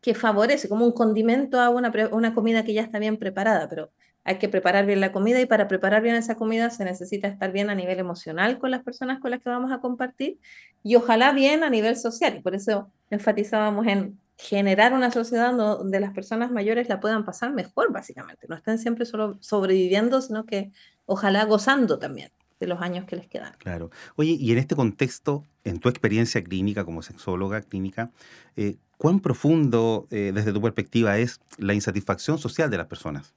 que 0.00 0.14
favorece, 0.14 0.68
como 0.68 0.84
un 0.84 0.92
condimento 0.92 1.60
a 1.60 1.70
una, 1.70 1.92
una 2.12 2.34
comida 2.34 2.64
que 2.64 2.74
ya 2.74 2.82
está 2.82 2.98
bien 2.98 3.16
preparada, 3.16 3.68
pero 3.68 3.90
hay 4.24 4.36
que 4.36 4.48
preparar 4.48 4.86
bien 4.86 5.00
la 5.00 5.12
comida 5.12 5.40
y 5.40 5.46
para 5.46 5.68
preparar 5.68 6.02
bien 6.02 6.14
esa 6.14 6.34
comida 6.34 6.70
se 6.70 6.84
necesita 6.84 7.28
estar 7.28 7.52
bien 7.52 7.68
a 7.70 7.74
nivel 7.74 7.98
emocional 7.98 8.58
con 8.58 8.70
las 8.70 8.82
personas 8.82 9.20
con 9.20 9.30
las 9.30 9.40
que 9.40 9.50
vamos 9.50 9.70
a 9.70 9.80
compartir 9.80 10.38
y 10.82 10.96
ojalá 10.96 11.32
bien 11.32 11.62
a 11.62 11.70
nivel 11.70 11.96
social. 11.96 12.36
Y 12.36 12.40
por 12.40 12.54
eso 12.54 12.90
enfatizábamos 13.10 13.86
en 13.86 14.18
generar 14.36 14.92
una 14.92 15.10
sociedad 15.10 15.52
donde 15.54 16.00
las 16.00 16.12
personas 16.12 16.50
mayores 16.50 16.88
la 16.88 17.00
puedan 17.00 17.24
pasar 17.24 17.52
mejor, 17.52 17.92
básicamente. 17.92 18.46
No 18.48 18.56
estén 18.56 18.78
siempre 18.78 19.06
solo 19.06 19.36
sobreviviendo, 19.40 20.20
sino 20.20 20.44
que 20.44 20.72
ojalá 21.06 21.44
gozando 21.44 21.98
también 21.98 22.30
de 22.60 22.66
los 22.66 22.80
años 22.80 23.04
que 23.04 23.16
les 23.16 23.26
quedan. 23.28 23.54
Claro. 23.58 23.90
Oye, 24.16 24.32
y 24.32 24.52
en 24.52 24.58
este 24.58 24.74
contexto, 24.74 25.44
en 25.64 25.78
tu 25.78 25.88
experiencia 25.88 26.42
clínica 26.42 26.84
como 26.84 27.02
sexóloga 27.02 27.62
clínica, 27.62 28.10
eh, 28.56 28.76
¿cuán 28.96 29.20
profundo, 29.20 30.06
eh, 30.10 30.32
desde 30.34 30.52
tu 30.52 30.60
perspectiva, 30.60 31.18
es 31.18 31.40
la 31.58 31.74
insatisfacción 31.74 32.38
social 32.38 32.70
de 32.70 32.78
las 32.78 32.86
personas? 32.86 33.34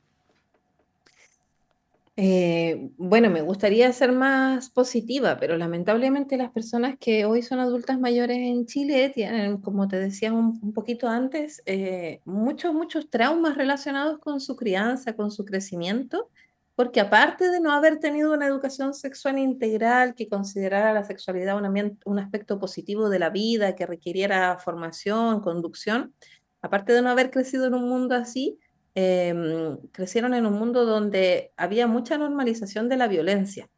Eh, 2.20 2.90
bueno, 2.98 3.30
me 3.30 3.44
gustaría 3.44 3.94
ser 3.94 4.12
más 4.12 4.72
positiva, 4.72 5.38
pero 5.40 5.56
lamentablemente 5.56 6.36
las 6.36 6.50
personas 6.50 6.98
que 7.00 7.26
hoy 7.26 7.44
son 7.44 7.60
adultas 7.60 8.00
mayores 8.00 8.38
en 8.40 8.66
Chile 8.66 9.12
tienen, 9.14 9.62
como 9.62 9.88
te 9.88 9.98
decía 10.00 10.34
un, 10.34 10.74
poquito 10.74 11.08
antes, 11.08 11.62
eh, 11.68 12.22
muchos, 12.26 12.74
muchos 12.74 13.12
traumas 13.12 13.56
relacionados 13.56 14.18
con 14.18 14.42
su 14.42 14.56
crianza, 14.56 15.16
con 15.16 15.30
su 15.30 15.46
crecimiento, 15.46 16.32
porque 16.74 17.02
aparte 17.02 17.52
de 17.52 17.60
no 17.60 17.72
haber 17.72 18.00
tenido 18.00 18.34
una 18.34 18.48
educación 18.48 18.96
sexual 18.96 19.38
integral 19.38 20.16
que 20.16 20.28
considerara 20.28 20.94
la 20.94 21.04
sexualidad 21.04 21.56
un, 22.04 22.20
aspecto 22.20 22.58
positivo 22.58 23.10
de 23.10 23.20
la 23.20 23.30
vida, 23.30 23.76
que 23.76 23.86
requiriera 23.86 24.58
formación, 24.58 25.42
conducción, 25.42 26.16
aparte 26.64 26.94
de 26.94 27.04
no 27.04 27.10
haber 27.12 27.30
crecido 27.30 27.68
en 27.68 27.76
un 27.76 27.88
mundo 27.88 28.16
así, 28.16 28.58
Em, 29.00 29.78
crecieron 29.92 30.34
en 30.34 30.48
un 30.48 30.54
mundo 30.54 30.84
donde 30.84 31.52
había 31.56 31.86
mucha 31.86 32.18
normalización 32.18 32.90
de 32.90 32.98
la 32.98 33.08
violencia. 33.08 33.70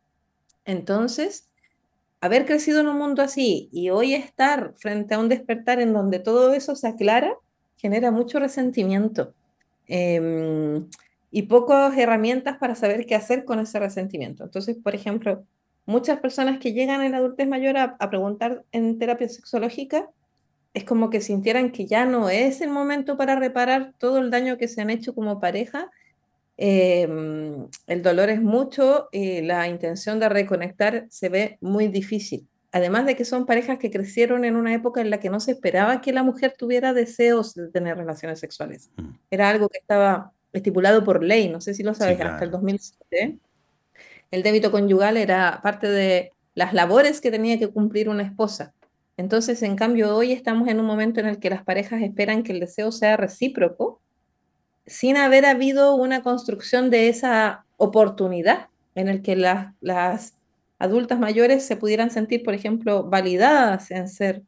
Entonces, 0.63 1.49
haber 2.21 2.45
crecido 2.45 2.79
en 2.79 2.87
un 2.87 2.97
mundo 2.97 3.21
así 3.21 3.67
y 3.73 3.89
hoy 3.89 4.13
estar 4.13 4.75
frente 4.77 5.15
a 5.15 5.19
un 5.19 5.27
despertar 5.27 5.81
en 5.81 5.91
donde 5.91 6.19
todo 6.19 6.53
eso 6.53 6.73
se 6.73 6.87
aclara, 6.87 7.35
genera 7.75 8.11
mucho 8.11 8.39
resentimiento 8.39 9.33
em, 9.87 10.87
y 11.31 11.41
pocas 11.41 11.97
herramientas 11.97 12.57
para 12.57 12.75
saber 12.75 13.05
qué 13.05 13.15
hacer 13.15 13.43
con 13.43 13.59
ese 13.59 13.77
resentimiento. 13.77 14.45
Entonces, 14.45 14.77
por 14.81 14.95
ejemplo, 14.95 15.43
muchas 15.85 16.21
personas 16.21 16.59
que 16.59 16.71
llegan 16.71 17.01
en 17.01 17.13
adultez 17.13 17.45
mayor 17.45 17.75
a, 17.75 17.97
a 17.99 18.09
preguntar 18.09 18.63
en 18.71 18.97
terapia 18.97 19.27
sexológica 19.27 20.09
es 20.73 20.83
como 20.83 21.09
que 21.09 21.21
sintieran 21.21 21.71
que 21.71 21.85
ya 21.85 22.05
no 22.05 22.29
es 22.29 22.61
el 22.61 22.69
momento 22.69 23.17
para 23.17 23.35
reparar 23.35 23.93
todo 23.97 24.19
el 24.19 24.29
daño 24.29 24.57
que 24.57 24.67
se 24.67 24.81
han 24.81 24.89
hecho 24.89 25.15
como 25.15 25.39
pareja 25.39 25.89
em, 26.57 27.67
el 27.87 28.03
dolor 28.03 28.29
es 28.29 28.41
mucho 28.41 29.07
y 29.11 29.41
la 29.41 29.67
intención 29.67 30.19
de 30.19 30.29
reconectar 30.29 31.07
se 31.09 31.29
ve 31.29 31.57
muy 31.61 31.87
difícil. 31.87 32.47
Además 32.71 33.07
de 33.07 33.15
que 33.15 33.25
son 33.25 33.47
parejas 33.47 33.79
que 33.79 33.89
crecieron 33.89 34.45
en 34.45 34.55
una 34.55 34.73
época 34.73 35.01
en 35.01 35.09
la 35.09 35.19
que 35.19 35.29
no 35.29 35.39
se 35.39 35.51
esperaba 35.53 36.01
que 36.01 36.13
la 36.13 36.21
mujer 36.21 36.53
tuviera 36.55 36.93
deseos 36.93 37.55
de 37.55 37.69
tener 37.69 37.97
relaciones 37.97 38.39
sexuales. 38.39 38.91
Mm. 38.97 39.09
Era 39.31 39.49
algo 39.49 39.69
que 39.69 39.79
estaba 39.79 40.33
estipulado 40.53 41.03
por 41.03 41.23
ley, 41.23 41.49
no 41.49 41.61
sé 41.61 41.73
si 41.73 41.81
lo 41.81 41.95
sabes, 41.95 42.19
hasta 42.21 42.45
el 42.45 42.51
2007. 42.51 43.39
El 44.31 44.43
débito 44.43 44.71
conyugal 44.71 45.17
era 45.17 45.59
parte 45.63 45.87
de 45.87 46.31
las 46.53 46.73
labores 46.73 47.21
que 47.21 47.31
tenía 47.31 47.57
que 47.57 47.69
cumplir 47.69 48.09
una 48.09 48.23
esposa. 48.23 48.73
Entonces, 49.19 49.61
en 49.63 49.75
cambio, 49.75 50.15
hoy 50.15 50.31
estamos 50.31 50.69
en 50.69 50.79
un 50.79 50.85
momento 50.85 51.19
en 51.19 51.25
el 51.25 51.39
que 51.39 51.49
las 51.49 51.61
parejas 51.61 52.01
esperan 52.01 52.41
que 52.41 52.53
el 52.53 52.61
deseo 52.61 52.89
sea 52.89 53.17
recíproco, 53.17 54.01
sin 54.85 55.17
haber 55.17 55.45
habido 55.45 55.93
una 55.95 56.23
construcción 56.23 56.89
de 56.89 57.09
esa 57.09 57.65
oportunidad 57.75 58.69
en 58.95 59.09
el 59.09 59.21
que 59.21 59.35
las, 59.35 59.73
las 59.81 60.37
adultas 60.77 61.19
mayores 61.19 61.65
se 61.65 61.75
pudieran 61.75 62.11
sentir, 62.11 62.43
por 62.43 62.53
ejemplo, 62.53 63.03
validadas 63.03 63.91
en 63.91 64.07
ser 64.07 64.43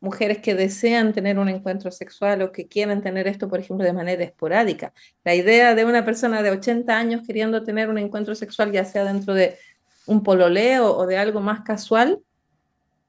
mujeres 0.00 0.38
que 0.38 0.56
desean 0.56 1.12
tener 1.12 1.38
un 1.38 1.48
encuentro 1.48 1.92
sexual 1.92 2.42
o 2.42 2.50
que 2.50 2.66
quieren 2.66 3.00
tener 3.02 3.28
esto, 3.28 3.48
por 3.48 3.60
ejemplo, 3.60 3.86
de 3.86 3.92
manera 3.92 4.24
esporádica. 4.24 4.92
La 5.22 5.36
idea 5.36 5.76
de 5.76 5.84
una 5.84 6.04
persona 6.04 6.42
de 6.42 6.50
80 6.50 6.98
años 6.98 7.22
queriendo 7.24 7.62
tener 7.62 7.88
un 7.88 7.98
encuentro 7.98 8.34
sexual, 8.34 8.72
ya 8.72 8.84
sea 8.84 9.04
dentro 9.04 9.32
de 9.34 9.58
un 10.06 10.24
pololeo 10.24 10.96
o 10.96 11.06
de 11.06 11.18
algo 11.18 11.40
más 11.40 11.60
casual, 11.60 12.20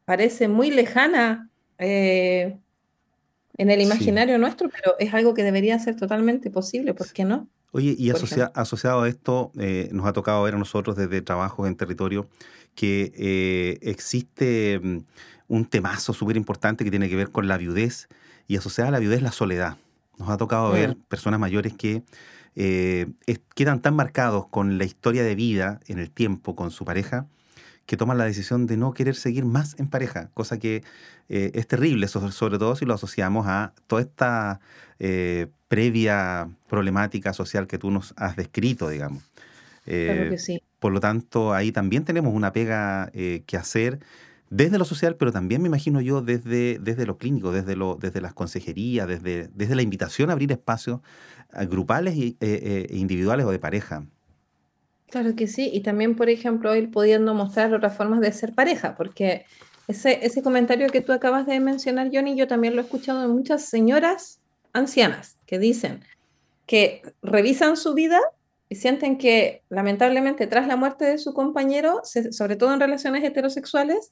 parece 0.10 0.48
muy 0.48 0.72
lejana 0.72 1.52
eh, 1.78 2.58
en 3.60 3.70
el 3.70 3.80
imaginario 3.80 4.40
nuestro, 4.40 4.68
pero 4.68 4.96
es 4.98 5.14
algo 5.14 5.36
que 5.36 5.44
debería 5.44 5.78
ser 5.78 5.98
totalmente 5.98 6.50
posible, 6.50 6.96
¿por 6.96 7.14
qué 7.14 7.26
no? 7.26 7.48
Oye, 7.74 7.94
y 7.96 8.10
asociado 8.10 9.04
a 9.04 9.08
esto, 9.08 9.52
eh, 9.60 9.88
nos 9.92 10.08
ha 10.08 10.14
tocado 10.14 10.42
ver 10.42 10.56
a 10.56 10.58
nosotros 10.58 10.98
desde 10.98 11.22
trabajos 11.22 11.68
en 11.68 11.76
territorio 11.76 12.28
que 12.74 13.14
eh, 13.16 13.78
existe 13.84 14.80
mm, 14.82 15.04
un 15.48 15.66
temazo 15.66 16.12
súper 16.12 16.38
importante 16.38 16.84
que 16.84 16.90
tiene 16.90 17.08
que 17.08 17.16
ver 17.16 17.30
con 17.30 17.48
la 17.48 17.58
viudez 17.58 18.08
y 18.48 18.58
asociada 18.58 18.88
a 18.88 18.92
la 18.94 18.98
viudez 18.98 19.22
la 19.22 19.32
soledad. 19.32 19.78
Nos 20.18 20.32
ha 20.32 20.38
tocado 20.38 20.72
ver 20.72 20.96
mm. 20.96 21.02
personas 21.08 21.40
mayores 21.40 21.74
que 21.74 22.02
eh, 22.56 23.06
quedan 23.54 23.80
tan 23.80 23.96
marcados 23.96 24.48
con 24.48 24.80
la 24.80 24.86
historia 24.86 25.22
de 25.22 25.36
vida 25.36 25.82
en 25.86 26.00
el 26.00 26.10
tiempo 26.10 26.56
con 26.56 26.72
su 26.72 26.84
pareja 26.84 27.28
que 27.90 27.98
toman 27.98 28.20
la 28.20 28.26
decisión 28.26 28.68
de 28.68 28.78
no 28.78 28.94
querer 28.94 29.16
seguir 29.16 29.46
más 29.46 29.76
en 29.80 29.88
pareja, 29.88 30.30
cosa 30.36 30.60
que 30.60 30.84
eh, 31.28 31.50
es 31.56 31.66
terrible, 31.66 32.08
sobre, 32.08 32.60
todo 32.60 32.76
si 32.76 32.86
lo 32.86 32.94
asociamos 32.94 33.48
a 33.48 33.74
toda 33.88 34.04
esta 34.04 34.60
eh, 35.00 35.48
previa 35.68 36.52
problemática 36.68 37.34
social 37.34 37.66
que 37.66 37.80
tú 37.80 37.90
nos 37.90 38.14
has 38.16 38.36
descrito, 38.36 38.90
digamos. 38.90 39.24
claro 39.86 40.30
que 40.30 40.38
sí. 40.38 40.62
Por 40.78 40.92
lo 40.92 41.00
tanto, 41.00 41.52
ahí 41.52 41.72
también 41.72 42.06
tenemos 42.06 42.32
una 42.32 42.54
pega 42.54 43.12
que 43.12 43.58
hacer 43.58 44.00
desde 44.52 44.78
lo 44.78 44.86
social, 44.86 45.16
pero 45.16 45.32
también 45.32 45.64
me 45.64 45.68
imagino 45.68 46.00
yo 46.00 46.22
desde, 46.22 46.78
desde 46.78 47.08
lo 47.08 47.18
clínico, 47.18 47.52
desde, 47.52 47.76
lo, 47.76 47.98
desde 48.00 48.22
las 48.22 48.36
consejerías, 48.36 49.08
desde, 49.08 49.50
desde 49.56 49.76
la 49.76 49.82
invitación 49.82 50.30
a 50.30 50.34
abrir 50.34 50.52
espacios 50.52 51.02
eh, 51.60 51.66
grupales 51.66 52.14
e 52.16 52.88
individuales 52.92 53.48
o 53.48 53.52
de 53.52 53.58
pareja. 53.58 54.06
Claro 55.10 55.36
que 55.36 55.48
sí, 55.48 55.70
y 55.74 55.82
también, 55.82 56.16
por 56.16 56.30
ejemplo, 56.30 56.76
ir 56.76 56.92
pudiendo 56.92 57.34
mostrar 57.34 57.74
otras 57.74 57.96
formas 57.96 58.22
de 58.22 58.32
ser 58.32 58.54
pareja, 58.54 58.96
porque 58.96 59.46
ese, 59.88 60.24
ese 60.24 60.44
comentario 60.44 60.88
que 60.90 61.02
tú 61.02 61.14
acabas 61.14 61.48
de 61.48 61.60
mencionar, 61.60 62.10
Johnny, 62.14 62.36
yo 62.36 62.48
también 62.48 62.76
lo 62.76 62.82
he 62.82 62.86
escuchado 62.86 63.22
de 63.22 63.28
muchas 63.28 63.66
señoras 63.66 64.40
ancianas 64.72 65.38
que 65.48 65.58
dicen 65.58 66.02
que 66.68 67.02
revisan 67.24 67.76
su 67.76 67.96
vida 67.96 68.20
y 68.70 68.76
sienten 68.76 69.18
que 69.18 69.64
lamentablemente 69.70 70.46
tras 70.46 70.68
la 70.68 70.76
muerte 70.76 71.06
de 71.06 71.18
su 71.18 71.34
compañero, 71.34 72.02
sobre 72.04 72.56
todo 72.56 72.72
en 72.72 72.80
relaciones 72.80 73.24
heterosexuales, 73.24 74.12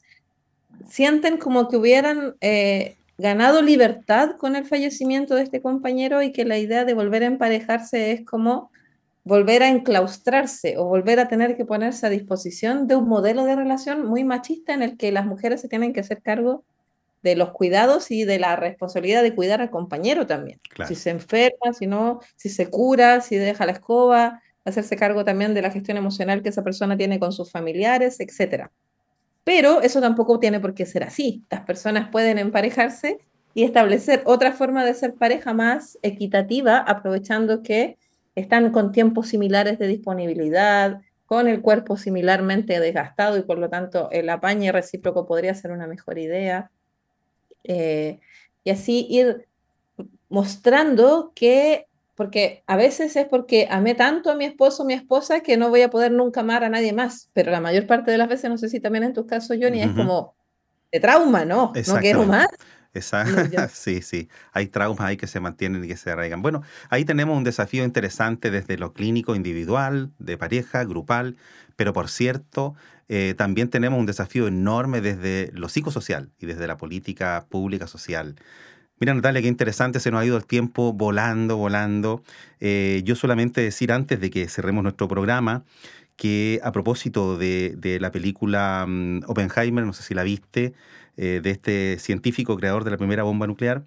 sienten 0.89 1.37
como 1.37 1.67
que 1.67 1.77
hubieran 1.77 2.35
eh, 2.41 2.95
ganado 3.19 3.61
libertad 3.61 4.31
con 4.37 4.55
el 4.55 4.65
fallecimiento 4.65 5.35
de 5.35 5.43
este 5.43 5.61
compañero 5.61 6.23
y 6.23 6.31
que 6.31 6.45
la 6.45 6.57
idea 6.57 6.85
de 6.85 6.95
volver 6.95 7.21
a 7.21 7.27
emparejarse 7.27 8.11
es 8.11 8.25
como 8.25 8.71
volver 9.27 9.61
a 9.61 9.67
enclaustrarse 9.67 10.77
o 10.77 10.85
volver 10.85 11.19
a 11.19 11.27
tener 11.27 11.57
que 11.57 11.65
ponerse 11.65 12.07
a 12.07 12.09
disposición 12.09 12.87
de 12.87 12.95
un 12.95 13.09
modelo 13.09 13.43
de 13.43 13.57
relación 13.57 14.05
muy 14.05 14.23
machista 14.23 14.73
en 14.73 14.81
el 14.81 14.95
que 14.95 15.11
las 15.11 15.25
mujeres 15.25 15.59
se 15.59 15.67
tienen 15.67 15.91
que 15.91 15.99
hacer 15.99 16.21
cargo 16.21 16.63
de 17.23 17.35
los 17.35 17.51
cuidados 17.51 18.09
y 18.09 18.23
de 18.23 18.39
la 18.39 18.55
responsabilidad 18.55 19.21
de 19.23 19.35
cuidar 19.35 19.59
al 19.59 19.69
compañero 19.69 20.25
también. 20.25 20.61
Si 20.87 20.95
se 20.95 21.09
enferma, 21.09 21.73
si 21.77 21.87
no, 21.87 22.21
si 22.37 22.47
se 22.47 22.69
cura, 22.69 23.19
si 23.19 23.35
deja 23.35 23.65
la 23.65 23.73
escoba, 23.73 24.41
hacerse 24.63 24.95
cargo 24.95 25.25
también 25.25 25.53
de 25.53 25.61
la 25.61 25.71
gestión 25.71 25.97
emocional 25.97 26.41
que 26.41 26.49
esa 26.49 26.63
persona 26.63 26.95
tiene 26.95 27.19
con 27.19 27.33
sus 27.33 27.51
familiares, 27.51 28.21
etcétera. 28.21 28.71
Pero 29.43 29.81
eso 29.81 29.99
tampoco 29.99 30.39
tiene 30.39 30.61
por 30.61 30.73
qué 30.73 30.85
ser 30.85 31.03
así. 31.03 31.43
Las 31.49 31.61
personas 31.61 32.09
pueden 32.11 32.37
emparejarse 32.37 33.17
y 33.53 33.63
establecer 33.63 34.21
otra 34.23 34.53
forma 34.53 34.85
de 34.85 34.93
ser 34.93 35.15
pareja 35.15 35.53
más 35.53 35.97
equitativa, 36.01 36.77
aprovechando 36.77 37.61
que 37.61 37.97
están 38.37 38.71
con 38.71 38.91
tiempos 38.91 39.29
similares 39.29 39.79
de 39.79 39.87
disponibilidad, 39.87 41.01
con 41.25 41.47
el 41.47 41.61
cuerpo 41.61 41.97
similarmente 41.97 42.79
desgastado 42.79 43.35
y 43.37 43.41
por 43.41 43.57
lo 43.57 43.67
tanto 43.67 44.09
el 44.11 44.29
apañe 44.29 44.71
recíproco 44.71 45.25
podría 45.25 45.55
ser 45.55 45.71
una 45.71 45.87
mejor 45.87 46.19
idea. 46.19 46.69
Eh, 47.63 48.19
y 48.63 48.69
así 48.69 49.07
ir 49.09 49.47
mostrando 50.29 51.31
que 51.33 51.87
porque 52.13 52.63
a 52.67 52.77
veces 52.77 53.15
es 53.15 53.25
porque 53.25 53.67
amé 53.71 53.95
tanto 53.95 54.29
a 54.29 54.35
mi 54.35 54.45
esposo 54.45 54.83
o 54.83 54.85
mi 54.85 54.93
esposa 54.93 55.41
que 55.41 55.57
no 55.57 55.69
voy 55.69 55.81
a 55.81 55.89
poder 55.89 56.11
nunca 56.11 56.41
amar 56.41 56.63
a 56.63 56.69
nadie 56.69 56.93
más, 56.93 57.29
pero 57.33 57.51
la 57.51 57.59
mayor 57.59 57.87
parte 57.87 58.11
de 58.11 58.19
las 58.19 58.27
veces, 58.27 58.51
no 58.51 58.57
sé 58.57 58.69
si 58.69 58.79
también 58.79 59.03
en 59.03 59.13
tu 59.13 59.25
caso, 59.25 59.55
Johnny, 59.59 59.81
es 59.81 59.91
como 59.91 60.35
de 60.91 60.99
trauma, 60.99 61.43
¿no? 61.43 61.73
No 61.87 61.97
quiero 61.99 62.23
más. 62.23 62.47
Exacto. 62.97 63.33
sí, 63.73 64.01
sí. 64.01 64.29
Hay 64.53 64.67
traumas 64.67 65.01
ahí 65.01 65.17
que 65.17 65.27
se 65.27 65.39
mantienen 65.39 65.83
y 65.83 65.87
que 65.87 65.97
se 65.97 66.11
arraigan. 66.11 66.41
Bueno, 66.41 66.61
ahí 66.89 67.05
tenemos 67.05 67.37
un 67.37 67.43
desafío 67.43 67.83
interesante 67.83 68.51
desde 68.51 68.77
lo 68.77 68.93
clínico 68.93 69.35
individual, 69.35 70.11
de 70.19 70.37
pareja, 70.37 70.83
grupal, 70.83 71.37
pero 71.75 71.93
por 71.93 72.09
cierto, 72.09 72.75
eh, 73.09 73.33
también 73.37 73.69
tenemos 73.69 73.99
un 73.99 74.05
desafío 74.05 74.47
enorme 74.47 75.01
desde 75.01 75.51
lo 75.53 75.69
psicosocial 75.69 76.31
y 76.39 76.45
desde 76.45 76.67
la 76.67 76.77
política 76.77 77.45
pública 77.49 77.87
social. 77.87 78.35
Mira, 78.99 79.13
Natalia, 79.13 79.41
qué 79.43 79.47
interesante, 79.47 79.99
se 79.99 80.09
nos 80.09 80.21
ha 80.21 80.25
ido 80.25 80.37
el 80.37 80.45
tiempo 80.45 80.91
volando, 80.91 81.55
volando. 81.55 82.23
Eh, 82.59 83.01
yo 83.05 83.15
solamente 83.15 83.61
decir 83.61 83.91
antes 83.91 84.19
de 84.19 84.31
que 84.31 84.47
cerremos 84.49 84.81
nuestro 84.81 85.07
programa 85.07 85.63
que 86.15 86.59
a 86.63 86.71
propósito 86.71 87.37
de, 87.37 87.97
la 88.01 88.11
película 88.11 88.85
mm, 88.87 89.21
Oppenheimer, 89.27 89.85
no 89.85 89.93
sé 89.93 90.03
si 90.03 90.15
la 90.15 90.23
viste, 90.23 90.73
eh, 91.17 91.41
de 91.43 91.51
este 91.51 91.99
científico 91.99 92.55
creador 92.55 92.83
de 92.83 92.91
la 92.91 92.97
primera 92.97 93.23
bomba 93.23 93.47
nuclear, 93.47 93.83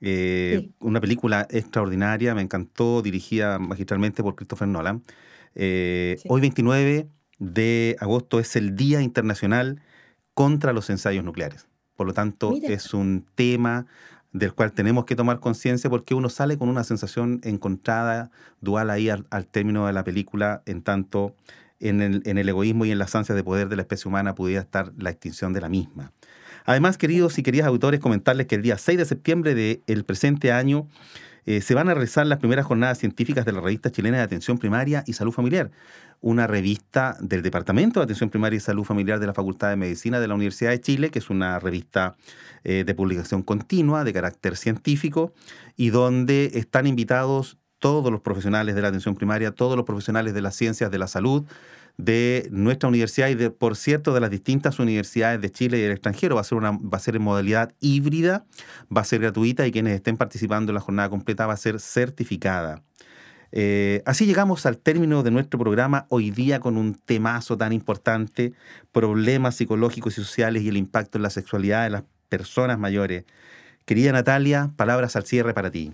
eh, 0.00 0.70
una 0.80 1.00
película 1.00 1.46
extraordinaria, 1.50 2.34
me 2.34 2.42
encantó, 2.42 3.02
dirigida 3.02 3.58
magistralmente 3.58 4.22
por 4.22 4.36
Christopher 4.36 4.68
Nolan. 4.68 5.02
Hoy 5.56 6.40
29 6.40 7.08
de 7.38 7.96
agosto 8.00 8.38
es 8.38 8.56
el 8.56 8.76
Día 8.76 9.00
Internacional 9.00 9.80
contra 10.34 10.72
los 10.72 10.90
Ensayos 10.90 11.24
Nucleares. 11.24 11.66
Por 11.96 12.06
lo 12.06 12.12
tanto, 12.12 12.54
es 12.62 12.92
un 12.92 13.24
tema 13.34 13.86
del 14.32 14.52
cual 14.52 14.72
tenemos 14.72 15.04
que 15.04 15.14
tomar 15.14 15.38
conciencia 15.38 15.88
porque 15.88 16.12
uno 16.12 16.28
sale 16.28 16.58
con 16.58 16.68
una 16.68 16.82
sensación 16.82 17.40
encontrada, 17.44 18.32
dual 18.60 18.90
ahí 18.90 19.08
al, 19.08 19.46
término 19.46 19.86
de 19.86 19.92
la 19.92 20.02
película, 20.02 20.62
en 20.66 20.82
tanto 20.82 21.36
en 21.78 22.02
el, 22.02 22.22
en 22.26 22.38
el, 22.38 22.48
egoísmo 22.48 22.84
y 22.84 22.90
en 22.90 22.98
las 22.98 23.14
ansias 23.14 23.36
de 23.36 23.44
poder 23.44 23.68
de 23.68 23.76
la 23.76 23.82
especie 23.82 24.08
humana 24.08 24.34
pudiera 24.34 24.60
estar 24.60 24.92
la 24.98 25.10
extinción 25.10 25.52
de 25.52 25.60
la 25.60 25.68
misma. 25.68 26.12
Además, 26.64 26.98
queridos 26.98 27.38
y 27.38 27.42
queridas 27.42 27.66
autores, 27.66 28.00
comentarles 28.00 28.46
que 28.46 28.54
el 28.54 28.62
día 28.62 28.78
6 28.78 28.98
de 28.98 29.04
septiembre 29.04 29.54
del 29.54 30.04
presente 30.04 30.50
año 30.50 30.88
eh, 31.46 31.60
se 31.60 31.74
van 31.74 31.90
a 31.90 31.94
realizar 31.94 32.26
las 32.26 32.38
primeras 32.38 32.64
jornadas 32.64 32.98
científicas 32.98 33.44
de 33.44 33.52
la 33.52 33.60
revista 33.60 33.92
chilena 33.92 34.16
de 34.16 34.22
atención 34.22 34.56
primaria 34.56 35.04
y 35.06 35.12
salud 35.12 35.32
familiar, 35.32 35.70
una 36.22 36.46
revista 36.46 37.18
del 37.20 37.42
Departamento 37.42 38.00
de 38.00 38.04
Atención 38.04 38.30
Primaria 38.30 38.56
y 38.56 38.60
Salud 38.60 38.84
Familiar 38.84 39.20
de 39.20 39.26
la 39.26 39.34
Facultad 39.34 39.68
de 39.68 39.76
Medicina 39.76 40.20
de 40.20 40.28
la 40.28 40.34
Universidad 40.34 40.70
de 40.70 40.80
Chile, 40.80 41.10
que 41.10 41.18
es 41.18 41.28
una 41.28 41.58
revista 41.58 42.16
eh, 42.64 42.84
de 42.86 42.94
publicación 42.94 43.42
continua, 43.42 44.04
de 44.04 44.14
carácter 44.14 44.56
científico, 44.56 45.34
y 45.76 45.90
donde 45.90 46.52
están 46.54 46.86
invitados 46.86 47.58
todos 47.78 48.10
los 48.10 48.22
profesionales 48.22 48.74
de 48.74 48.80
la 48.80 48.88
atención 48.88 49.14
primaria, 49.14 49.50
todos 49.50 49.76
los 49.76 49.84
profesionales 49.84 50.32
de 50.32 50.40
las 50.40 50.56
ciencias 50.56 50.90
de 50.90 50.96
la 50.96 51.08
salud, 51.08 51.44
de 51.96 52.48
nuestra 52.50 52.88
universidad 52.88 53.28
y, 53.28 53.34
de, 53.34 53.50
por 53.50 53.76
cierto, 53.76 54.12
de 54.12 54.20
las 54.20 54.30
distintas 54.30 54.78
universidades 54.78 55.40
de 55.40 55.50
Chile 55.50 55.78
y 55.78 55.82
del 55.82 55.92
extranjero. 55.92 56.34
Va 56.34 56.40
a 56.40 56.44
ser, 56.44 56.58
una, 56.58 56.72
va 56.72 56.98
a 56.98 57.00
ser 57.00 57.16
en 57.16 57.22
modalidad 57.22 57.72
híbrida, 57.80 58.44
va 58.94 59.02
a 59.02 59.04
ser 59.04 59.20
gratuita 59.20 59.66
y 59.66 59.72
quienes 59.72 59.94
estén 59.94 60.16
participando 60.16 60.70
en 60.72 60.74
la 60.74 60.80
jornada 60.80 61.08
completa 61.08 61.46
va 61.46 61.54
a 61.54 61.58
ser 61.58 61.80
certificada. 61.80 62.82
Eh, 63.56 64.02
así 64.04 64.26
llegamos 64.26 64.66
al 64.66 64.78
término 64.78 65.22
de 65.22 65.30
nuestro 65.30 65.60
programa 65.60 66.06
hoy 66.08 66.32
día 66.32 66.58
con 66.58 66.76
un 66.76 66.94
temazo 66.94 67.56
tan 67.56 67.72
importante, 67.72 68.52
problemas 68.90 69.54
psicológicos 69.54 70.18
y 70.18 70.22
sociales 70.22 70.64
y 70.64 70.68
el 70.68 70.76
impacto 70.76 71.18
en 71.18 71.22
la 71.22 71.30
sexualidad 71.30 71.84
de 71.84 71.90
las 71.90 72.04
personas 72.28 72.80
mayores. 72.80 73.24
Querida 73.84 74.10
Natalia, 74.10 74.72
palabras 74.76 75.14
al 75.14 75.24
cierre 75.24 75.54
para 75.54 75.70
ti. 75.70 75.92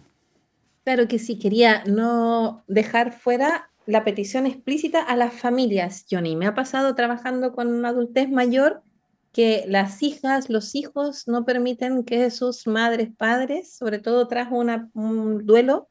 Claro 0.84 1.06
que 1.06 1.18
sí, 1.18 1.38
quería 1.38 1.84
no 1.84 2.64
dejar 2.66 3.12
fuera 3.12 3.69
la 3.90 4.04
petición 4.04 4.46
explícita 4.46 5.02
a 5.02 5.16
las 5.16 5.34
familias, 5.34 6.06
Johnny. 6.08 6.36
Me 6.36 6.46
ha 6.46 6.54
pasado 6.54 6.94
trabajando 6.94 7.52
con 7.52 7.66
una 7.68 7.88
adultez 7.88 8.30
mayor 8.30 8.82
que 9.32 9.64
las 9.66 10.02
hijas, 10.04 10.48
los 10.48 10.76
hijos 10.76 11.26
no 11.26 11.44
permiten 11.44 12.04
que 12.04 12.30
sus 12.30 12.68
madres, 12.68 13.08
padres, 13.16 13.72
sobre 13.72 13.98
todo 13.98 14.28
tras 14.28 14.48
un 14.52 15.44
duelo, 15.44 15.88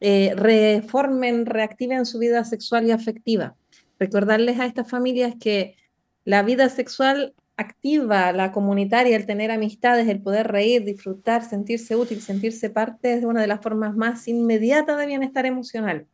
eh, 0.00 0.32
reformen, 0.34 1.44
reactiven 1.44 2.06
su 2.06 2.18
vida 2.18 2.42
sexual 2.44 2.86
y 2.86 2.90
afectiva. 2.90 3.54
Recordarles 3.98 4.58
a 4.58 4.66
estas 4.66 4.88
familias 4.88 5.34
que 5.38 5.76
la 6.24 6.42
vida 6.42 6.70
sexual 6.70 7.34
activa, 7.58 8.32
la 8.32 8.50
comunitaria, 8.50 9.16
el 9.16 9.26
tener 9.26 9.50
amistades, 9.50 10.08
el 10.08 10.22
poder 10.22 10.48
reír, 10.48 10.84
disfrutar, 10.84 11.44
sentirse 11.44 11.96
útil, 11.96 12.22
sentirse 12.22 12.70
parte 12.70 13.12
es 13.12 13.24
una 13.24 13.42
de 13.42 13.46
las 13.46 13.60
formas 13.60 13.94
más 13.94 14.26
inmediatas 14.26 14.98
de 14.98 15.06
bienestar 15.06 15.44
emocional. 15.44 16.06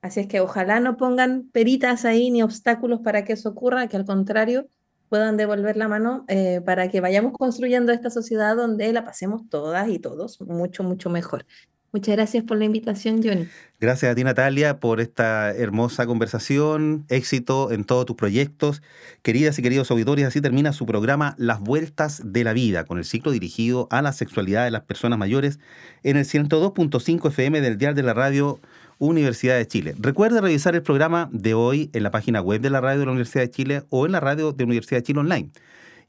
Así 0.00 0.20
es 0.20 0.26
que 0.26 0.40
ojalá 0.40 0.80
no 0.80 0.96
pongan 0.96 1.48
peritas 1.52 2.04
ahí 2.04 2.30
ni 2.30 2.42
obstáculos 2.42 3.00
para 3.00 3.24
que 3.24 3.32
eso 3.32 3.48
ocurra, 3.48 3.88
que 3.88 3.96
al 3.96 4.04
contrario 4.04 4.68
puedan 5.08 5.36
devolver 5.36 5.76
la 5.76 5.88
mano 5.88 6.24
eh, 6.28 6.60
para 6.64 6.88
que 6.88 7.00
vayamos 7.00 7.32
construyendo 7.32 7.92
esta 7.92 8.10
sociedad 8.10 8.56
donde 8.56 8.92
la 8.92 9.04
pasemos 9.04 9.48
todas 9.48 9.88
y 9.88 9.98
todos 9.98 10.40
mucho, 10.42 10.82
mucho 10.84 11.10
mejor. 11.10 11.46
Muchas 11.90 12.16
gracias 12.16 12.44
por 12.44 12.58
la 12.58 12.66
invitación, 12.66 13.22
Johnny. 13.22 13.48
Gracias 13.80 14.12
a 14.12 14.14
ti, 14.14 14.22
Natalia, 14.22 14.78
por 14.78 15.00
esta 15.00 15.50
hermosa 15.52 16.04
conversación. 16.04 17.06
Éxito 17.08 17.72
en 17.72 17.84
todos 17.84 18.04
tus 18.04 18.14
proyectos. 18.14 18.82
Queridas 19.22 19.58
y 19.58 19.62
queridos 19.62 19.90
auditores, 19.90 20.26
así 20.26 20.42
termina 20.42 20.74
su 20.74 20.84
programa 20.84 21.34
Las 21.38 21.60
Vueltas 21.60 22.20
de 22.22 22.44
la 22.44 22.52
Vida, 22.52 22.84
con 22.84 22.98
el 22.98 23.06
ciclo 23.06 23.32
dirigido 23.32 23.88
a 23.90 24.02
la 24.02 24.12
sexualidad 24.12 24.64
de 24.64 24.70
las 24.70 24.82
personas 24.82 25.18
mayores 25.18 25.60
en 26.02 26.18
el 26.18 26.26
102.5 26.26 27.28
FM 27.28 27.62
del 27.62 27.78
Dial 27.78 27.94
de 27.94 28.02
la 28.02 28.12
Radio 28.12 28.60
Universidad 28.98 29.56
de 29.56 29.66
Chile. 29.66 29.94
Recuerde 29.98 30.40
revisar 30.40 30.74
el 30.74 30.82
programa 30.82 31.28
de 31.32 31.54
hoy 31.54 31.90
en 31.92 32.02
la 32.02 32.10
página 32.10 32.40
web 32.40 32.60
de 32.60 32.70
la 32.70 32.80
radio 32.80 33.00
de 33.00 33.06
la 33.06 33.12
Universidad 33.12 33.44
de 33.44 33.50
Chile 33.50 33.82
o 33.90 34.06
en 34.06 34.12
la 34.12 34.20
radio 34.20 34.52
de 34.52 34.64
la 34.64 34.66
Universidad 34.66 34.98
de 34.98 35.04
Chile 35.04 35.20
Online. 35.20 35.50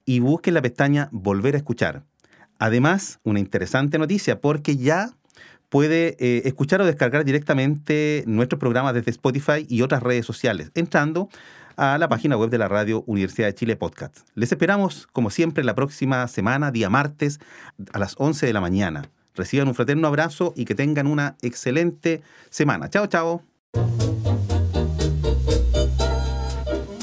Y 0.05 0.19
busque 0.19 0.51
la 0.51 0.61
pestaña 0.61 1.09
Volver 1.11 1.55
a 1.55 1.57
escuchar. 1.57 2.03
Además, 2.57 3.19
una 3.23 3.39
interesante 3.39 3.97
noticia, 3.97 4.41
porque 4.41 4.75
ya 4.75 5.11
puede 5.69 6.17
eh, 6.19 6.41
escuchar 6.45 6.81
o 6.81 6.85
descargar 6.85 7.23
directamente 7.23 8.23
nuestros 8.27 8.59
programas 8.59 8.93
desde 8.93 9.11
Spotify 9.11 9.65
y 9.69 9.81
otras 9.81 10.03
redes 10.03 10.25
sociales, 10.25 10.71
entrando 10.75 11.29
a 11.77 11.97
la 11.97 12.09
página 12.09 12.35
web 12.35 12.49
de 12.49 12.57
la 12.57 12.67
radio 12.67 13.03
Universidad 13.07 13.47
de 13.47 13.55
Chile 13.55 13.75
Podcast. 13.77 14.19
Les 14.35 14.51
esperamos, 14.51 15.07
como 15.13 15.29
siempre, 15.29 15.63
la 15.63 15.75
próxima 15.75 16.27
semana, 16.27 16.71
día 16.71 16.89
martes, 16.89 17.39
a 17.93 17.99
las 17.99 18.15
11 18.17 18.47
de 18.47 18.53
la 18.53 18.59
mañana. 18.59 19.09
Reciban 19.39 19.69
un 19.69 19.73
fraterno 19.73 20.05
abrazo 20.05 20.51
y 20.57 20.65
que 20.65 20.75
tengan 20.75 21.07
una 21.07 21.37
excelente 21.41 22.21
semana. 22.49 22.89
Chao, 22.89 23.07
chao. 23.07 23.41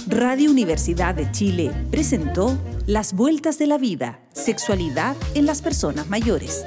Radio 0.06 0.50
Universidad 0.50 1.14
de 1.14 1.30
Chile 1.30 1.72
presentó 1.90 2.58
Las 2.86 3.14
Vueltas 3.14 3.58
de 3.58 3.66
la 3.66 3.78
Vida, 3.78 4.20
Sexualidad 4.34 5.16
en 5.34 5.46
las 5.46 5.62
Personas 5.62 6.10
Mayores 6.10 6.66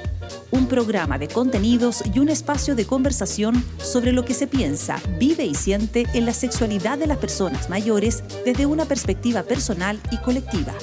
un 0.52 0.68
programa 0.68 1.18
de 1.18 1.28
contenidos 1.28 2.04
y 2.14 2.20
un 2.20 2.30
espacio 2.30 2.76
de 2.76 2.86
conversación 2.86 3.64
sobre 3.78 4.12
lo 4.12 4.26
que 4.26 4.34
se 4.34 4.48
piensa, 4.48 5.00
vive 5.20 5.46
y 5.46 5.56
siente 5.56 6.06
en 6.14 6.26
la 6.26 6.34
sexualidad 6.34 6.98
de 6.98 7.08
las 7.08 7.18
personas 7.18 7.70
mayores 7.70 8.24
desde 8.46 8.66
una 8.66 8.86
perspectiva 8.86 9.44
personal 9.44 10.00
y 10.12 10.18
colectiva. 10.18 10.74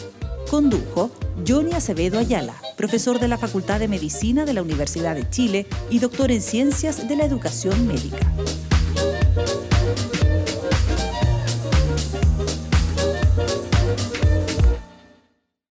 Condujo 0.51 1.11
Johnny 1.45 1.73
Acevedo 1.75 2.19
Ayala, 2.19 2.55
profesor 2.77 3.19
de 3.19 3.29
la 3.29 3.39
Facultad 3.39 3.81
de 3.81 3.89
Medicina 3.89 4.45
de 4.45 4.55
la 4.55 4.63
Universidad 4.63 5.15
de 5.15 5.29
Chile 5.29 5.67
y 5.91 5.99
doctor 5.99 6.31
en 6.31 6.41
Ciencias 6.41 7.09
de 7.09 7.17
la 7.17 7.25
Educación 7.25 7.87
Médica. 7.87 8.19